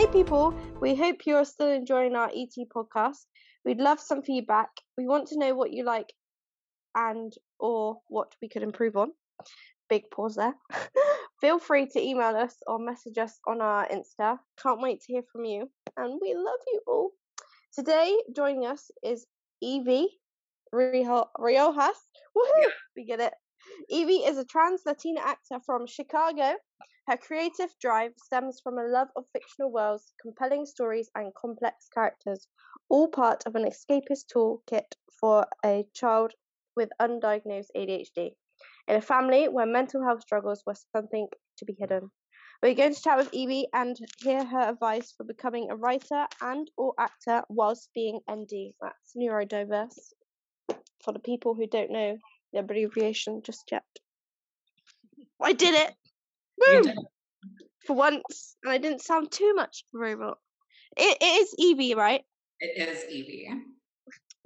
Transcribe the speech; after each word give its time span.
Hey 0.00 0.06
people, 0.06 0.54
we 0.80 0.94
hope 0.94 1.26
you're 1.26 1.44
still 1.44 1.68
enjoying 1.68 2.16
our 2.16 2.30
ET 2.34 2.54
podcast. 2.74 3.18
We'd 3.66 3.82
love 3.82 4.00
some 4.00 4.22
feedback. 4.22 4.70
We 4.96 5.06
want 5.06 5.28
to 5.28 5.38
know 5.38 5.54
what 5.54 5.74
you 5.74 5.84
like 5.84 6.10
and 6.94 7.30
or 7.58 7.98
what 8.08 8.34
we 8.40 8.48
could 8.48 8.62
improve 8.62 8.96
on. 8.96 9.10
Big 9.90 10.04
pause 10.10 10.36
there. 10.36 10.54
Feel 11.42 11.58
free 11.58 11.84
to 11.88 12.00
email 12.00 12.34
us 12.34 12.56
or 12.66 12.78
message 12.78 13.18
us 13.18 13.38
on 13.46 13.60
our 13.60 13.86
Insta. 13.88 14.38
Can't 14.62 14.80
wait 14.80 15.02
to 15.02 15.12
hear 15.12 15.22
from 15.30 15.44
you. 15.44 15.70
And 15.98 16.18
we 16.22 16.34
love 16.34 16.60
you 16.72 16.80
all. 16.86 17.10
Today, 17.74 18.16
joining 18.34 18.64
us 18.64 18.90
is 19.02 19.26
Evie 19.60 20.08
Riojas. 20.74 22.00
Woohoo! 22.34 22.70
We 22.96 23.04
get 23.04 23.20
it. 23.20 23.34
Evie 23.90 24.24
is 24.24 24.38
a 24.38 24.46
trans 24.46 24.80
Latina 24.86 25.20
actor 25.20 25.60
from 25.66 25.86
Chicago. 25.86 26.54
Her 27.06 27.16
creative 27.16 27.76
drive 27.80 28.14
stems 28.18 28.60
from 28.60 28.78
a 28.78 28.86
love 28.86 29.08
of 29.16 29.26
fictional 29.32 29.72
worlds, 29.72 30.12
compelling 30.20 30.66
stories, 30.66 31.10
and 31.14 31.34
complex 31.34 31.88
characters, 31.88 32.46
all 32.88 33.08
part 33.08 33.46
of 33.46 33.56
an 33.56 33.64
escapist 33.64 34.26
toolkit 34.32 34.94
for 35.20 35.46
a 35.64 35.86
child 35.94 36.34
with 36.76 36.90
undiagnosed 37.00 37.70
ADHD 37.76 38.36
in 38.86 38.96
a 38.96 39.00
family 39.00 39.48
where 39.48 39.66
mental 39.66 40.04
health 40.04 40.22
struggles 40.22 40.62
were 40.66 40.74
something 40.94 41.28
to 41.58 41.64
be 41.64 41.74
hidden. 41.78 42.10
We're 42.62 42.74
going 42.74 42.94
to 42.94 43.02
chat 43.02 43.16
with 43.16 43.32
Evie 43.32 43.68
and 43.72 43.96
hear 44.18 44.44
her 44.44 44.68
advice 44.70 45.12
for 45.12 45.24
becoming 45.24 45.70
a 45.70 45.76
writer 45.76 46.26
and 46.42 46.70
or 46.76 46.92
actor 46.98 47.42
whilst 47.48 47.88
being 47.94 48.20
ND. 48.30 48.74
That's 48.80 49.16
neurodiverse. 49.16 50.12
For 51.02 51.12
the 51.12 51.20
people 51.20 51.54
who 51.54 51.66
don't 51.66 51.90
know 51.90 52.18
the 52.52 52.58
abbreviation 52.58 53.42
just 53.42 53.70
yet. 53.72 53.84
I 55.40 55.54
did 55.54 55.74
it! 55.74 55.94
Did 56.66 56.96
For 57.86 57.96
once, 57.96 58.56
and 58.62 58.72
I 58.72 58.78
didn't 58.78 59.02
sound 59.02 59.30
too 59.30 59.54
much 59.54 59.84
of 59.92 59.98
a 59.98 60.02
robot. 60.02 60.38
It, 60.96 61.18
it 61.20 61.42
is 61.42 61.54
Evie, 61.58 61.94
right? 61.94 62.22
It 62.60 62.88
is 62.88 63.04
Evie. 63.10 63.48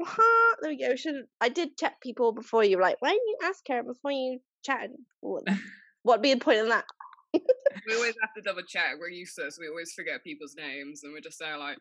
Huh, 0.02 0.56
there 0.60 0.70
we 0.70 0.78
go. 0.78 0.96
Should 0.96 1.24
I 1.40 1.48
did 1.48 1.76
check 1.76 2.00
people 2.00 2.32
before 2.32 2.64
you? 2.64 2.80
Like, 2.80 2.96
why 3.00 3.10
didn't 3.10 3.26
you 3.26 3.38
ask 3.44 3.66
her 3.68 3.82
before 3.82 4.12
you 4.12 4.40
chatted? 4.64 4.92
What, 5.20 5.44
what'd 6.02 6.22
be 6.22 6.34
the 6.34 6.40
point 6.40 6.58
in 6.58 6.68
that? 6.68 6.84
we 7.32 7.94
always 7.94 8.14
have 8.20 8.32
to 8.36 8.42
double 8.42 8.62
check. 8.62 8.94
We're 8.98 9.08
useless. 9.08 9.58
We 9.58 9.68
always 9.68 9.92
forget 9.92 10.22
people's 10.22 10.54
names, 10.56 11.02
and 11.02 11.12
we're 11.12 11.20
just 11.20 11.38
there 11.38 11.58
like, 11.58 11.78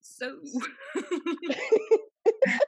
so. 0.00 0.38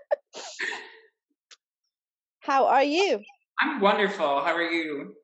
How 2.40 2.66
are 2.66 2.82
you? 2.82 3.20
I'm 3.60 3.80
wonderful. 3.80 4.40
How 4.40 4.54
are 4.54 4.70
you? 4.70 5.14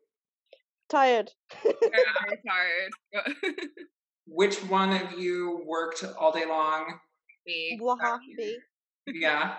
Tired. 0.95 1.31
I'm 1.65 1.73
very 1.83 2.39
tired. 2.47 3.27
Which 4.29 4.59
one 4.69 4.93
of 4.93 5.19
you 5.19 5.65
worked 5.67 6.05
all 6.17 6.31
day 6.31 6.47
long? 6.47 7.01
me, 7.45 7.77
Waha 7.81 8.19
bee. 8.37 8.59
Yeah, 9.09 9.57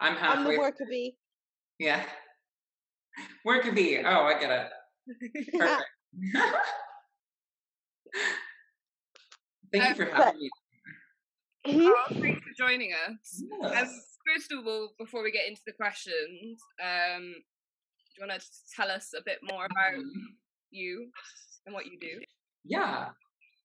I'm 0.00 0.14
happy. 0.14 0.38
I'm 0.38 0.44
the 0.44 0.50
halfway. 0.52 0.58
worker 0.58 0.86
bee. 0.88 1.16
Yeah. 1.78 2.02
Where 3.42 3.60
could 3.60 3.74
be? 3.74 3.98
Oh, 3.98 4.22
I 4.24 4.40
get 4.40 4.50
it. 4.50 4.70
Perfect. 5.58 5.84
Thank 9.72 9.88
you 9.98 10.06
for 10.06 10.10
having 10.10 10.40
me. 10.40 10.50
Oh, 11.66 12.04
thanks 12.08 12.40
for 12.42 12.54
joining 12.58 12.92
us. 12.92 13.42
Um, 13.62 13.70
Yes. 13.70 14.16
first 14.34 14.50
of 14.50 14.66
all, 14.66 14.92
before 14.98 15.22
we 15.22 15.30
get 15.30 15.46
into 15.46 15.60
the 15.66 15.72
questions, 15.72 16.58
um, 16.82 17.20
do 17.22 18.22
you 18.22 18.26
want 18.26 18.40
to 18.40 18.46
tell 18.74 18.90
us 18.90 19.12
a 19.16 19.22
bit 19.22 19.40
more 19.42 19.66
about 19.66 19.98
Um, 19.98 20.36
you 20.70 21.10
and 21.66 21.74
what 21.74 21.86
you 21.86 21.98
do? 22.00 22.20
Yeah. 22.64 23.08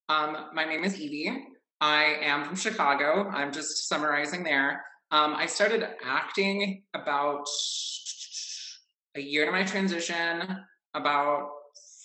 Um, 0.10 0.50
my 0.54 0.66
name 0.66 0.84
is 0.84 1.00
Evie. 1.00 1.36
I 1.82 2.18
am 2.22 2.46
from 2.46 2.56
Chicago. 2.56 3.30
I'm 3.30 3.52
just 3.52 3.88
summarizing 3.88 4.44
there. 4.44 4.84
Um, 5.12 5.36
I 5.36 5.46
started 5.46 5.88
acting 6.04 6.84
about 6.94 7.48
a 9.16 9.22
year 9.22 9.46
to 9.46 9.52
my 9.52 9.64
transition, 9.64 10.44
about 10.94 11.50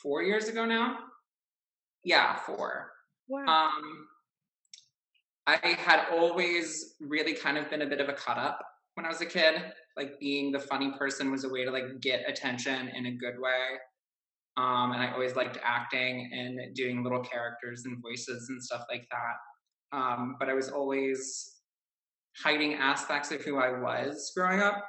four 0.03 0.22
years 0.22 0.49
ago 0.49 0.65
now. 0.65 0.99
Yeah, 2.05 2.37
four. 2.47 2.91
Wow. 3.28 3.47
Um, 3.47 4.06
I 5.47 5.77
had 5.78 6.06
always 6.12 6.94
really 7.00 7.34
kind 7.34 7.59
of 7.59 7.69
been 7.71 7.83
a 7.83 7.87
bit 7.87 8.00
of 8.00 8.09
a 8.09 8.12
cut 8.12 8.39
up 8.39 8.60
when 8.94 9.06
I 9.06 9.09
was 9.09 9.21
a 9.21 9.27
kid. 9.27 9.55
Like 9.97 10.19
being 10.21 10.53
the 10.53 10.59
funny 10.59 10.93
person 10.99 11.31
was 11.31 11.44
a 11.44 11.49
way 11.49 11.65
to 11.65 11.71
like 11.71 12.00
get 12.00 12.28
attention 12.28 12.89
in 12.94 13.06
a 13.06 13.12
good 13.12 13.39
way. 13.39 13.78
Um, 14.60 14.93
and 14.93 15.03
I 15.03 15.12
always 15.12 15.37
liked 15.37 15.59
acting 15.65 16.31
and 16.32 16.75
doing 16.75 17.03
little 17.03 17.22
characters 17.22 17.84
and 17.87 17.97
voices 18.03 18.47
and 18.50 18.62
stuff 18.62 18.84
like 18.91 19.06
that. 19.10 19.97
Um, 19.97 20.37
but 20.38 20.50
I 20.50 20.54
was 20.54 20.69
always 20.69 21.50
hiding 22.37 22.75
aspects 22.75 23.32
of 23.32 23.41
who 23.43 23.59
I 23.59 23.71
was 23.81 24.32
growing 24.37 24.60
up, 24.60 24.84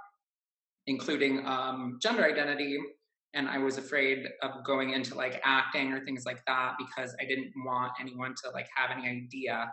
including 0.87 1.45
um, 1.45 1.99
gender 2.01 2.25
identity. 2.25 2.77
And 3.33 3.47
I 3.47 3.59
was 3.59 3.77
afraid 3.77 4.27
of 4.43 4.51
going 4.65 4.89
into 4.89 5.15
like 5.15 5.39
acting 5.45 5.93
or 5.93 6.03
things 6.03 6.23
like 6.25 6.41
that 6.47 6.73
because 6.77 7.15
I 7.21 7.25
didn't 7.25 7.53
want 7.65 7.93
anyone 8.01 8.35
to 8.43 8.51
like 8.51 8.67
have 8.75 8.91
any 8.91 9.07
idea 9.07 9.71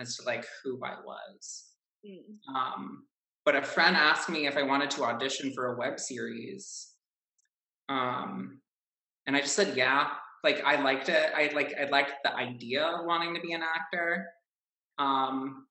as 0.00 0.16
to 0.16 0.24
like 0.24 0.44
who 0.64 0.80
I 0.84 0.94
was. 1.04 1.66
Mm. 2.04 2.56
Um, 2.56 3.04
but 3.44 3.54
a 3.54 3.62
friend 3.62 3.96
asked 3.96 4.28
me 4.28 4.48
if 4.48 4.56
I 4.56 4.62
wanted 4.62 4.90
to 4.92 5.04
audition 5.04 5.52
for 5.54 5.72
a 5.72 5.78
web 5.78 6.00
series. 6.00 6.94
Um, 7.88 8.60
and 9.26 9.36
I 9.36 9.40
just 9.40 9.54
said 9.54 9.76
yeah. 9.76 10.08
Like 10.42 10.62
I 10.64 10.80
liked 10.80 11.08
it. 11.08 11.30
I 11.36 11.50
like 11.54 11.74
I 11.78 11.88
liked 11.90 12.12
the 12.24 12.34
idea 12.34 12.82
of 12.84 13.04
wanting 13.04 13.34
to 13.34 13.40
be 13.40 13.52
an 13.52 13.62
actor. 13.62 14.26
Um, 14.98 15.66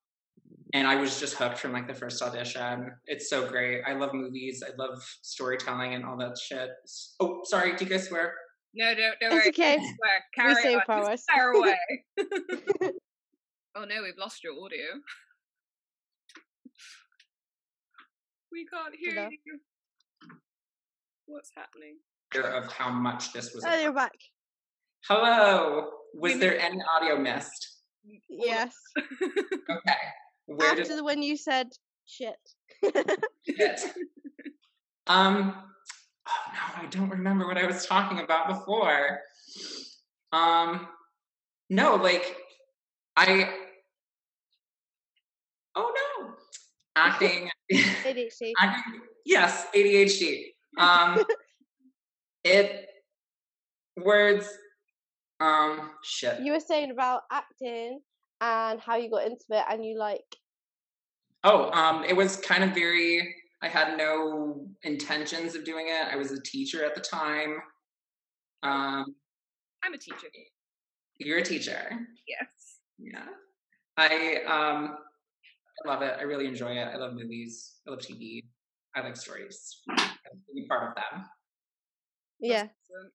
and 0.72 0.86
I 0.86 0.94
was 0.96 1.18
just 1.18 1.34
hooked 1.34 1.58
from 1.58 1.72
like 1.72 1.88
the 1.88 1.94
first 1.94 2.22
audition. 2.22 2.92
It's 3.06 3.28
so 3.28 3.48
great. 3.48 3.82
I 3.86 3.94
love 3.94 4.14
movies. 4.14 4.62
I 4.64 4.70
love 4.80 5.02
storytelling 5.22 5.94
and 5.94 6.04
all 6.04 6.16
that 6.18 6.38
shit. 6.38 6.70
Oh, 7.18 7.40
sorry. 7.44 7.74
Do 7.74 7.84
you 7.84 7.90
guys 7.90 8.06
swear? 8.06 8.34
No, 8.74 8.94
don't, 8.94 9.18
don't 9.20 9.32
It's 9.32 9.44
worry. 9.44 9.48
okay. 9.48 9.76
Swear. 9.78 10.24
Carry 10.32 10.54
save 10.62 10.78
on. 10.78 10.82
for 10.86 11.10
Just 11.10 11.10
us. 11.10 11.24
fire 11.28 11.50
away. 11.50 11.76
oh 13.74 13.84
no, 13.84 14.02
we've 14.04 14.16
lost 14.18 14.44
your 14.44 14.52
audio. 14.64 14.86
We 18.52 18.66
can't 18.66 18.94
hear 18.96 19.14
Hello? 19.14 19.28
you. 19.44 19.58
What's 21.26 21.50
happening? 21.56 21.96
Of 22.36 22.72
how 22.72 22.90
much 22.90 23.32
this 23.32 23.52
was. 23.52 23.64
Oh, 23.66 23.80
you're 23.80 23.92
back. 23.92 24.12
Hello. 25.08 25.88
Was 26.14 26.38
there 26.38 26.58
any 26.60 26.78
audio 26.96 27.18
missed? 27.18 27.66
Yes. 28.30 28.72
Okay. 29.10 29.94
Where 30.46 30.70
After 30.70 30.84
did 30.84 30.98
the 30.98 31.04
when 31.04 31.22
you 31.22 31.36
said 31.36 31.68
shit. 32.06 32.36
it? 32.82 33.80
Um. 35.06 35.54
Oh 36.28 36.52
no, 36.52 36.82
I 36.82 36.86
don't 36.86 37.08
remember 37.10 37.46
what 37.46 37.58
I 37.58 37.66
was 37.66 37.84
talking 37.84 38.20
about 38.20 38.48
before. 38.48 39.20
Um. 40.32 40.86
No, 41.68 41.96
like 41.96 42.36
I. 43.16 43.50
Oh 45.74 45.92
no. 45.94 46.30
Acting. 46.96 47.50
ADHD. 47.72 48.52
acting. 48.60 49.00
Yes, 49.26 49.66
ADHD. 49.74 50.44
Um. 50.78 51.24
It. 52.44 52.86
Words. 53.96 54.48
Um. 55.40 55.90
Shit. 56.02 56.40
You 56.40 56.52
were 56.52 56.60
saying 56.60 56.90
about 56.90 57.22
acting 57.30 58.00
and 58.40 58.80
how 58.80 58.96
you 58.96 59.10
got 59.10 59.26
into 59.26 59.44
it, 59.50 59.64
and 59.68 59.84
you 59.84 59.98
like. 59.98 60.24
Oh, 61.42 61.70
um, 61.72 62.04
it 62.04 62.16
was 62.16 62.36
kind 62.36 62.64
of 62.64 62.70
very. 62.70 63.34
I 63.62 63.68
had 63.68 63.98
no 63.98 64.66
intentions 64.84 65.54
of 65.54 65.64
doing 65.64 65.86
it. 65.88 66.12
I 66.12 66.16
was 66.16 66.32
a 66.32 66.40
teacher 66.40 66.84
at 66.84 66.94
the 66.94 67.00
time. 67.00 67.58
Um, 68.62 69.14
I'm 69.82 69.94
a 69.94 69.98
teacher. 69.98 70.28
you're 71.18 71.38
a 71.38 71.42
teacher. 71.42 71.90
Yes. 72.26 72.78
Yeah. 72.98 73.24
I 73.96 74.42
um, 74.46 74.96
I 75.84 75.88
love 75.88 76.02
it. 76.02 76.16
I 76.18 76.22
really 76.22 76.46
enjoy 76.46 76.72
it. 76.72 76.88
I 76.88 76.96
love 76.96 77.14
movies. 77.14 77.74
I 77.86 77.90
love 77.90 78.00
TV. 78.00 78.44
I 78.94 79.00
like 79.02 79.16
stories. 79.16 79.82
I 79.88 79.92
like 79.92 80.46
to 80.46 80.54
be 80.54 80.66
part 80.66 80.88
of 80.88 80.94
them. 80.94 81.24
Yeah. 82.40 82.68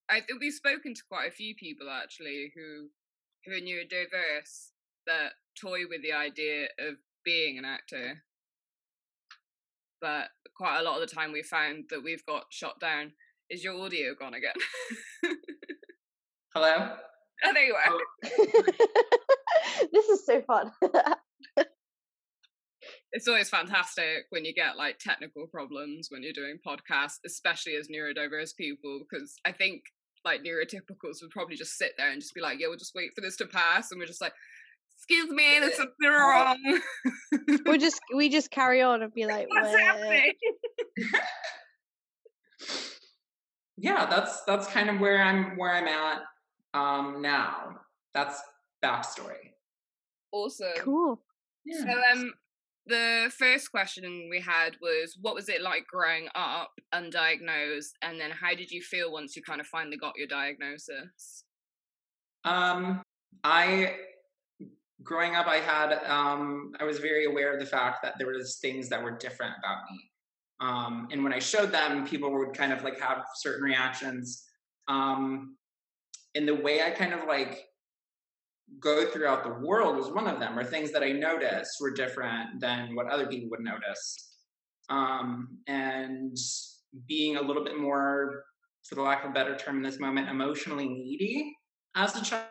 I 0.09 0.21
think 0.21 0.39
we've 0.39 0.53
spoken 0.53 0.93
to 0.93 1.01
quite 1.09 1.27
a 1.27 1.35
few 1.35 1.55
people 1.55 1.87
actually 1.89 2.51
who 2.55 2.87
who 3.45 3.53
are 3.53 3.59
neurodiverse 3.59 4.71
that 5.05 5.33
toy 5.59 5.81
with 5.89 6.01
the 6.01 6.13
idea 6.13 6.65
of 6.79 6.95
being 7.23 7.57
an 7.57 7.65
actor. 7.65 8.23
But 10.01 10.29
quite 10.55 10.79
a 10.79 10.83
lot 10.83 11.01
of 11.01 11.07
the 11.07 11.15
time 11.15 11.31
we 11.31 11.43
found 11.43 11.85
that 11.89 12.03
we've 12.03 12.25
got 12.25 12.45
shot 12.49 12.79
down. 12.79 13.11
Is 13.49 13.63
your 13.63 13.79
audio 13.79 14.15
gone 14.19 14.33
again? 14.33 14.53
Hello. 16.53 16.93
oh, 17.45 17.53
there 17.53 17.65
you 17.65 17.75
are. 17.75 17.91
Oh. 17.91 18.63
this 19.93 20.09
is 20.09 20.25
so 20.25 20.41
fun. 20.41 20.71
It's 23.15 23.29
always 23.29 23.49
fantastic 23.49 24.25
when 24.29 24.43
you 24.43 24.53
get 24.53 24.75
like 24.75 24.99
technical 24.99 25.47
problems 25.47 26.09
when 26.11 26.21
you're 26.21 26.33
doing 26.33 26.59
podcasts, 26.67 27.19
especially 27.25 27.77
as 27.77 27.87
neurodiverse 27.87 28.53
people, 28.57 28.99
because 28.99 29.35
I 29.45 29.53
think 29.53 29.83
like 30.25 30.43
neurotypicals 30.43 31.21
would 31.21 31.31
probably 31.31 31.55
just 31.55 31.77
sit 31.77 31.93
there 31.97 32.11
and 32.11 32.19
just 32.19 32.35
be 32.35 32.41
like, 32.41 32.59
"Yeah, 32.59 32.67
we'll 32.67 32.77
just 32.77 32.93
wait 32.93 33.11
for 33.15 33.21
this 33.21 33.37
to 33.37 33.45
pass," 33.45 33.91
and 33.91 34.01
we're 34.01 34.05
just 34.05 34.19
like, 34.19 34.33
"Excuse 34.97 35.29
me, 35.29 35.59
there's 35.61 35.77
something 35.77 36.09
wrong." 36.09 36.81
we 37.65 37.77
just 37.77 38.01
we 38.13 38.27
just 38.27 38.51
carry 38.51 38.81
on 38.81 39.01
and 39.01 39.13
be 39.13 39.25
like, 39.27 39.47
"What's 39.49 39.69
"Where-" 39.69 39.79
happening?" 39.79 40.33
yeah, 43.77 44.07
that's 44.07 44.43
that's 44.43 44.67
kind 44.67 44.89
of 44.89 44.99
where 44.99 45.21
I'm 45.21 45.55
where 45.55 45.73
I'm 45.73 45.87
at 45.87 46.21
um 46.73 47.21
now. 47.21 47.79
That's 48.13 48.41
backstory. 48.83 49.53
Awesome. 50.33 50.73
Cool. 50.79 51.21
So 51.71 51.89
um 52.11 52.33
the 52.87 53.31
first 53.37 53.71
question 53.71 54.27
we 54.29 54.39
had 54.39 54.77
was 54.81 55.17
what 55.19 55.35
was 55.35 55.49
it 55.49 55.61
like 55.61 55.85
growing 55.87 56.27
up 56.35 56.71
undiagnosed 56.93 57.93
and 58.01 58.19
then 58.19 58.31
how 58.31 58.53
did 58.53 58.69
you 58.69 58.81
feel 58.81 59.11
once 59.11 59.35
you 59.35 59.41
kind 59.41 59.59
of 59.59 59.67
finally 59.67 59.97
got 59.97 60.17
your 60.17 60.27
diagnosis? 60.27 61.43
Um, 62.43 63.01
I 63.43 63.95
growing 65.03 65.35
up, 65.35 65.47
I 65.47 65.57
had 65.57 65.93
um, 66.05 66.73
I 66.79 66.83
was 66.83 66.99
very 66.99 67.25
aware 67.25 67.53
of 67.53 67.59
the 67.59 67.65
fact 67.65 67.99
that 68.03 68.15
there 68.17 68.27
was 68.27 68.57
things 68.57 68.89
that 68.89 69.01
were 69.01 69.17
different 69.17 69.53
about 69.59 69.79
me. 69.91 70.11
Um, 70.59 71.07
and 71.11 71.23
when 71.23 71.33
I 71.33 71.39
showed 71.39 71.71
them, 71.71 72.05
people 72.05 72.31
would 72.37 72.53
kind 72.53 72.71
of 72.71 72.83
like 72.83 72.99
have 72.99 73.23
certain 73.35 73.63
reactions. 73.63 74.43
Um, 74.87 75.57
and 76.33 76.47
the 76.47 76.55
way 76.55 76.81
I 76.81 76.91
kind 76.91 77.13
of 77.13 77.27
like 77.27 77.65
go 78.79 79.05
throughout 79.05 79.43
the 79.43 79.65
world 79.65 79.95
was 79.95 80.09
one 80.09 80.27
of 80.27 80.39
them, 80.39 80.57
or 80.57 80.63
things 80.63 80.91
that 80.91 81.03
I 81.03 81.11
noticed 81.11 81.77
were 81.79 81.91
different 81.91 82.59
than 82.59 82.95
what 82.95 83.07
other 83.07 83.27
people 83.27 83.49
would 83.49 83.61
notice. 83.61 84.37
Um, 84.89 85.57
and 85.67 86.37
being 87.07 87.37
a 87.37 87.41
little 87.41 87.63
bit 87.63 87.77
more, 87.77 88.43
for 88.83 88.95
the 88.95 89.01
lack 89.01 89.23
of 89.23 89.31
a 89.31 89.33
better 89.33 89.55
term 89.55 89.77
in 89.77 89.83
this 89.83 89.99
moment, 89.99 90.29
emotionally 90.29 90.87
needy 90.87 91.55
as 91.95 92.15
a 92.15 92.23
child, 92.23 92.45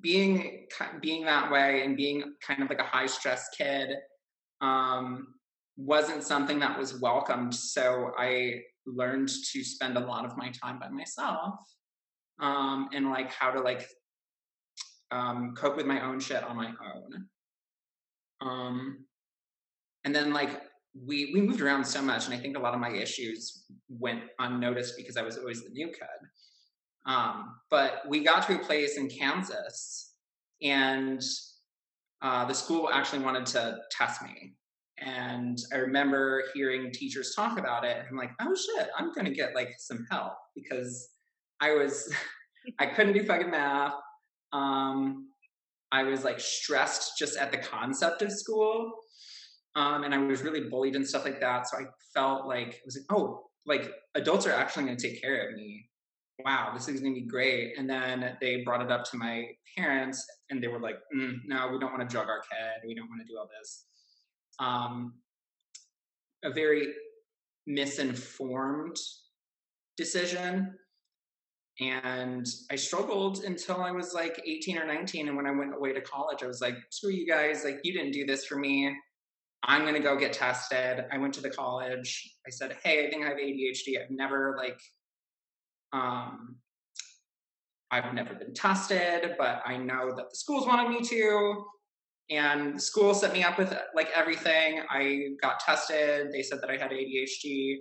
being 0.00 0.66
being 1.00 1.24
that 1.24 1.50
way 1.50 1.82
and 1.84 1.96
being 1.96 2.34
kind 2.46 2.62
of 2.62 2.68
like 2.68 2.78
a 2.78 2.84
high 2.84 3.06
stress 3.06 3.48
kid 3.56 3.90
um, 4.60 5.34
wasn't 5.76 6.22
something 6.22 6.58
that 6.60 6.78
was 6.78 7.00
welcomed. 7.00 7.54
So 7.54 8.12
I 8.18 8.60
learned 8.86 9.28
to 9.52 9.64
spend 9.64 9.96
a 9.96 10.00
lot 10.00 10.24
of 10.24 10.36
my 10.36 10.50
time 10.50 10.78
by 10.78 10.88
myself 10.88 11.54
um, 12.40 12.88
and 12.92 13.10
like 13.10 13.32
how 13.32 13.50
to 13.50 13.60
like 13.60 13.86
um, 15.10 15.54
cope 15.56 15.76
with 15.76 15.86
my 15.86 16.04
own 16.04 16.20
shit 16.20 16.42
on 16.42 16.56
my 16.56 16.68
own. 16.68 17.26
Um, 18.40 19.04
and 20.04 20.14
then 20.14 20.32
like 20.32 20.62
we 20.94 21.30
we 21.34 21.40
moved 21.40 21.60
around 21.60 21.84
so 21.84 22.02
much, 22.02 22.26
and 22.26 22.34
I 22.34 22.38
think 22.38 22.56
a 22.56 22.60
lot 22.60 22.74
of 22.74 22.80
my 22.80 22.90
issues 22.90 23.64
went 23.88 24.22
unnoticed 24.38 24.94
because 24.96 25.16
I 25.16 25.22
was 25.22 25.36
always 25.36 25.62
the 25.62 25.70
new 25.70 25.88
kid. 25.88 26.28
Um, 27.06 27.56
but 27.70 28.02
we 28.08 28.22
got 28.22 28.46
to 28.46 28.56
a 28.56 28.58
place 28.58 28.96
in 28.96 29.08
Kansas, 29.08 30.14
and 30.62 31.22
uh, 32.22 32.44
the 32.44 32.54
school 32.54 32.90
actually 32.92 33.20
wanted 33.20 33.46
to 33.46 33.78
test 33.90 34.22
me. 34.22 34.54
And 34.98 35.58
I 35.72 35.76
remember 35.76 36.42
hearing 36.54 36.90
teachers 36.90 37.32
talk 37.34 37.58
about 37.58 37.84
it. 37.84 37.96
And 37.96 38.06
I'm 38.10 38.16
like, 38.16 38.32
oh 38.40 38.54
shit, 38.54 38.88
I'm 38.96 39.12
gonna 39.12 39.30
get 39.30 39.54
like 39.54 39.70
some 39.78 40.06
help 40.10 40.32
because 40.56 41.10
I 41.60 41.74
was 41.74 42.12
I 42.78 42.86
couldn't 42.86 43.14
do 43.14 43.24
fucking 43.24 43.50
math. 43.50 43.94
Um, 44.52 45.28
I 45.90 46.02
was 46.02 46.24
like 46.24 46.40
stressed 46.40 47.18
just 47.18 47.36
at 47.36 47.50
the 47.50 47.58
concept 47.58 48.22
of 48.22 48.32
school. 48.32 48.92
Um, 49.74 50.04
and 50.04 50.14
I 50.14 50.18
was 50.18 50.42
really 50.42 50.68
bullied 50.68 50.96
and 50.96 51.06
stuff 51.06 51.24
like 51.24 51.40
that. 51.40 51.68
So 51.68 51.78
I 51.78 51.84
felt 52.14 52.46
like 52.46 52.68
it 52.68 52.82
was 52.84 52.96
like, 52.96 53.18
oh, 53.18 53.44
like 53.66 53.92
adults 54.14 54.46
are 54.46 54.52
actually 54.52 54.84
going 54.84 54.96
to 54.96 55.08
take 55.08 55.20
care 55.20 55.48
of 55.48 55.54
me. 55.54 55.88
Wow, 56.44 56.70
this 56.72 56.88
is 56.88 57.00
going 57.00 57.14
to 57.14 57.20
be 57.20 57.26
great. 57.26 57.76
And 57.78 57.88
then 57.88 58.36
they 58.40 58.62
brought 58.62 58.82
it 58.82 58.90
up 58.90 59.04
to 59.10 59.16
my 59.16 59.46
parents, 59.76 60.24
and 60.50 60.62
they 60.62 60.68
were 60.68 60.80
like, 60.80 60.96
mm, 61.14 61.36
no, 61.46 61.68
we 61.72 61.78
don't 61.78 61.92
want 61.92 62.08
to 62.08 62.12
drug 62.12 62.28
our 62.28 62.40
kid. 62.40 62.86
We 62.86 62.94
don't 62.94 63.08
want 63.08 63.20
to 63.20 63.26
do 63.26 63.38
all 63.38 63.48
this. 63.58 63.86
Um, 64.60 65.14
a 66.44 66.50
very 66.50 66.88
misinformed 67.66 68.96
decision 69.96 70.74
and 71.80 72.46
I 72.70 72.76
struggled 72.76 73.44
until 73.44 73.82
I 73.82 73.92
was 73.92 74.12
like 74.12 74.42
18 74.44 74.78
or 74.78 74.86
19. 74.86 75.28
And 75.28 75.36
when 75.36 75.46
I 75.46 75.52
went 75.52 75.74
away 75.74 75.92
to 75.92 76.00
college, 76.00 76.42
I 76.42 76.46
was 76.46 76.60
like, 76.60 76.74
screw 76.90 77.10
you 77.10 77.26
guys. 77.26 77.64
Like, 77.64 77.78
you 77.84 77.92
didn't 77.92 78.12
do 78.12 78.26
this 78.26 78.46
for 78.46 78.56
me. 78.56 78.96
I'm 79.62 79.82
going 79.82 79.94
to 79.94 80.00
go 80.00 80.16
get 80.16 80.32
tested. 80.32 81.04
I 81.12 81.18
went 81.18 81.34
to 81.34 81.40
the 81.40 81.50
college. 81.50 82.34
I 82.46 82.50
said, 82.50 82.76
hey, 82.82 83.06
I 83.06 83.10
think 83.10 83.24
I 83.24 83.28
have 83.28 83.38
ADHD. 83.38 84.00
I've 84.00 84.10
never, 84.10 84.56
like, 84.58 84.78
um, 85.92 86.56
I've 87.90 88.12
never 88.12 88.34
been 88.34 88.54
tested, 88.54 89.34
but 89.38 89.62
I 89.64 89.76
know 89.76 90.14
that 90.16 90.30
the 90.30 90.36
schools 90.36 90.66
wanted 90.66 90.90
me 90.90 91.02
to. 91.08 91.64
And 92.30 92.76
the 92.76 92.80
school 92.80 93.14
set 93.14 93.32
me 93.32 93.42
up 93.42 93.56
with 93.56 93.74
like 93.94 94.10
everything. 94.14 94.82
I 94.90 95.28
got 95.40 95.60
tested. 95.60 96.28
They 96.30 96.42
said 96.42 96.60
that 96.60 96.70
I 96.70 96.76
had 96.76 96.90
ADHD 96.90 97.76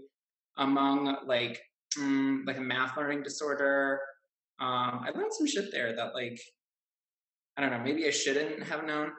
among 0.57 1.17
like 1.25 1.61
mm, 1.99 2.45
like 2.45 2.57
a 2.57 2.61
math 2.61 2.97
learning 2.97 3.23
disorder. 3.23 3.99
Um, 4.59 5.01
I 5.05 5.11
learned 5.13 5.33
some 5.33 5.47
shit 5.47 5.71
there 5.71 5.95
that 5.95 6.13
like 6.13 6.39
I 7.57 7.61
don't 7.61 7.71
know, 7.71 7.79
maybe 7.79 8.05
I 8.05 8.11
shouldn't 8.11 8.63
have 8.63 8.85
known, 8.85 9.11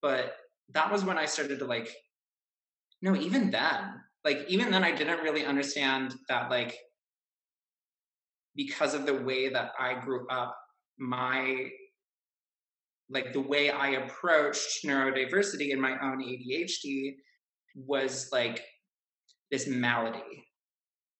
but 0.00 0.36
that 0.72 0.90
was 0.90 1.04
when 1.04 1.18
I 1.18 1.26
started 1.26 1.58
to 1.58 1.64
like. 1.64 1.92
No, 3.02 3.14
even 3.14 3.50
then, 3.50 4.00
like 4.24 4.44
even 4.48 4.70
then, 4.70 4.82
I 4.82 4.92
didn't 4.92 5.22
really 5.22 5.44
understand 5.44 6.14
that 6.28 6.50
like 6.50 6.76
because 8.54 8.94
of 8.94 9.04
the 9.04 9.14
way 9.14 9.48
that 9.50 9.72
I 9.78 10.00
grew 10.00 10.26
up, 10.28 10.56
my 10.98 11.68
like 13.08 13.32
the 13.32 13.40
way 13.40 13.70
I 13.70 13.90
approached 13.90 14.84
neurodiversity 14.84 15.72
and 15.72 15.80
my 15.80 15.92
own 16.02 16.22
ADHD 16.22 17.14
was 17.76 18.30
like 18.32 18.64
this 19.50 19.66
malady 19.66 20.45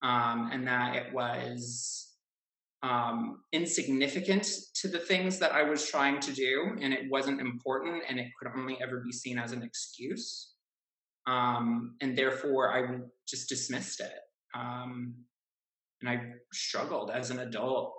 um, 0.07 0.51
and 0.53 0.67
that 0.69 0.95
it 0.95 1.13
was 1.13 2.13
um, 2.85 3.41
insignificant 3.53 4.47
to 4.77 4.87
the 4.87 5.01
things 5.01 5.41
that 5.41 5.53
I 5.53 5.65
was 5.65 5.91
trying 5.91 6.21
to 6.21 6.33
do, 6.33 6.77
and 6.81 6.93
it 6.93 7.11
wasn't 7.11 7.41
important, 7.41 8.05
and 8.09 8.21
it 8.21 8.29
could 8.39 8.53
only 8.57 8.79
ever 8.81 9.01
be 9.01 9.11
seen 9.11 9.37
as 9.37 9.51
an 9.51 9.65
excuse. 9.65 10.53
Um, 11.27 11.97
and 12.01 12.17
therefore, 12.17 12.73
I 12.73 13.01
just 13.29 13.49
dismissed 13.49 13.99
it. 13.99 14.15
Um, 14.55 15.15
and 16.01 16.09
I 16.09 16.21
struggled 16.53 17.11
as 17.11 17.31
an 17.33 17.41
adult, 17.41 17.93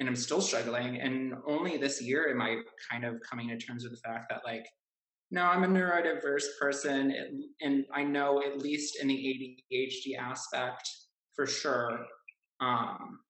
and 0.00 0.08
I'm 0.08 0.16
still 0.16 0.40
struggling. 0.40 1.00
And 1.00 1.34
only 1.46 1.76
this 1.76 2.02
year 2.02 2.28
am 2.28 2.42
I 2.42 2.56
kind 2.90 3.04
of 3.04 3.20
coming 3.20 3.50
to 3.50 3.56
terms 3.56 3.84
with 3.84 3.92
the 3.92 3.98
fact 3.98 4.30
that, 4.30 4.40
like, 4.44 4.66
no, 5.30 5.44
I'm 5.44 5.62
a 5.62 5.68
neurodiverse 5.68 6.44
person, 6.60 7.52
and 7.60 7.84
I 7.94 8.02
know 8.02 8.42
at 8.42 8.58
least 8.58 8.98
in 9.00 9.06
the 9.06 9.60
ADHD 9.70 10.18
aspect 10.18 10.90
for 11.34 11.46
sure. 11.46 12.06
Um, 12.60 13.20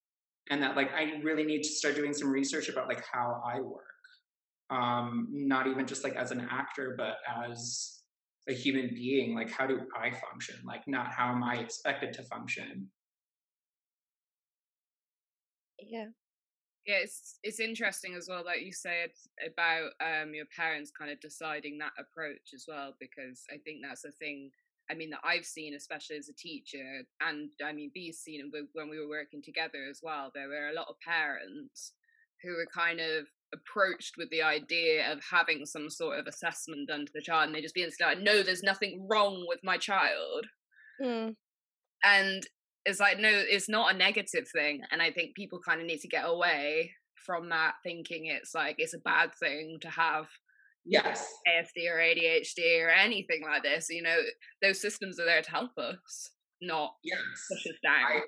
and 0.49 0.61
that 0.61 0.75
like 0.75 0.91
I 0.93 1.19
really 1.23 1.43
need 1.43 1.63
to 1.63 1.69
start 1.69 1.95
doing 1.95 2.13
some 2.13 2.29
research 2.29 2.69
about 2.69 2.87
like 2.87 3.03
how 3.11 3.41
I 3.45 3.59
work. 3.59 3.83
Um, 4.69 5.27
not 5.31 5.67
even 5.67 5.85
just 5.85 6.03
like 6.03 6.15
as 6.15 6.31
an 6.31 6.47
actor, 6.49 6.95
but 6.97 7.17
as 7.45 8.01
a 8.47 8.53
human 8.53 8.89
being. 8.89 9.35
Like 9.35 9.49
how 9.49 9.67
do 9.67 9.81
I 9.99 10.11
function? 10.11 10.55
Like 10.65 10.87
not 10.87 11.11
how 11.11 11.31
am 11.31 11.43
I 11.43 11.55
expected 11.55 12.13
to 12.13 12.23
function? 12.23 12.87
Yeah 15.79 16.07
yeah 16.85 16.97
it's 16.97 17.39
it's 17.43 17.59
interesting 17.59 18.15
as 18.15 18.27
well 18.29 18.43
that 18.43 18.61
you 18.61 18.71
said 18.71 19.09
about 19.45 19.89
um 20.01 20.33
your 20.33 20.45
parents 20.55 20.91
kind 20.91 21.11
of 21.11 21.19
deciding 21.19 21.77
that 21.77 21.91
approach 21.99 22.53
as 22.53 22.65
well 22.67 22.93
because 22.99 23.43
i 23.51 23.57
think 23.57 23.79
that's 23.81 24.05
a 24.05 24.11
thing 24.11 24.51
i 24.89 24.93
mean 24.93 25.09
that 25.09 25.19
i've 25.23 25.45
seen 25.45 25.73
especially 25.73 26.17
as 26.17 26.29
a 26.29 26.33
teacher 26.33 27.03
and 27.21 27.49
i 27.63 27.71
mean 27.71 27.91
bee's 27.93 28.19
seen 28.19 28.51
when 28.73 28.89
we 28.89 28.99
were 28.99 29.09
working 29.09 29.41
together 29.41 29.85
as 29.89 29.99
well 30.03 30.31
there 30.33 30.47
were 30.47 30.69
a 30.69 30.73
lot 30.73 30.87
of 30.89 30.95
parents 31.05 31.93
who 32.43 32.51
were 32.51 32.67
kind 32.73 32.99
of 32.99 33.25
approached 33.53 34.15
with 34.17 34.29
the 34.29 34.41
idea 34.41 35.11
of 35.11 35.19
having 35.31 35.65
some 35.65 35.89
sort 35.89 36.19
of 36.19 36.27
assessment 36.27 36.87
done 36.87 37.05
to 37.05 37.11
the 37.13 37.21
child 37.21 37.47
and 37.47 37.55
they 37.55 37.61
just 37.61 37.75
be 37.75 37.87
like 38.01 38.19
no 38.19 38.43
there's 38.43 38.63
nothing 38.63 39.07
wrong 39.09 39.45
with 39.47 39.59
my 39.63 39.77
child 39.77 40.45
mm. 41.01 41.33
and 42.03 42.47
it's 42.85 42.99
like 42.99 43.19
no 43.19 43.29
it's 43.31 43.69
not 43.69 43.93
a 43.93 43.97
negative 43.97 44.47
thing 44.53 44.81
and 44.91 45.01
i 45.01 45.11
think 45.11 45.35
people 45.35 45.59
kind 45.65 45.79
of 45.79 45.87
need 45.87 45.99
to 45.99 46.07
get 46.07 46.27
away 46.27 46.91
from 47.25 47.49
that 47.49 47.73
thinking 47.83 48.25
it's 48.25 48.53
like 48.53 48.75
it's 48.77 48.93
a 48.93 48.99
bad 48.99 49.33
thing 49.35 49.77
to 49.81 49.89
have 49.89 50.27
yes. 50.85 51.27
ASD 51.47 51.89
or 51.89 51.97
ADHD 51.97 52.85
or 52.85 52.89
anything 52.89 53.41
like 53.43 53.63
this 53.63 53.87
you 53.89 54.01
know 54.01 54.17
those 54.61 54.79
systems 54.79 55.19
are 55.19 55.25
there 55.25 55.41
to 55.41 55.51
help 55.51 55.71
us 55.77 56.29
not 56.61 56.93
yes. 57.03 57.19
push 57.51 57.65
us 57.67 57.79
down. 57.83 58.21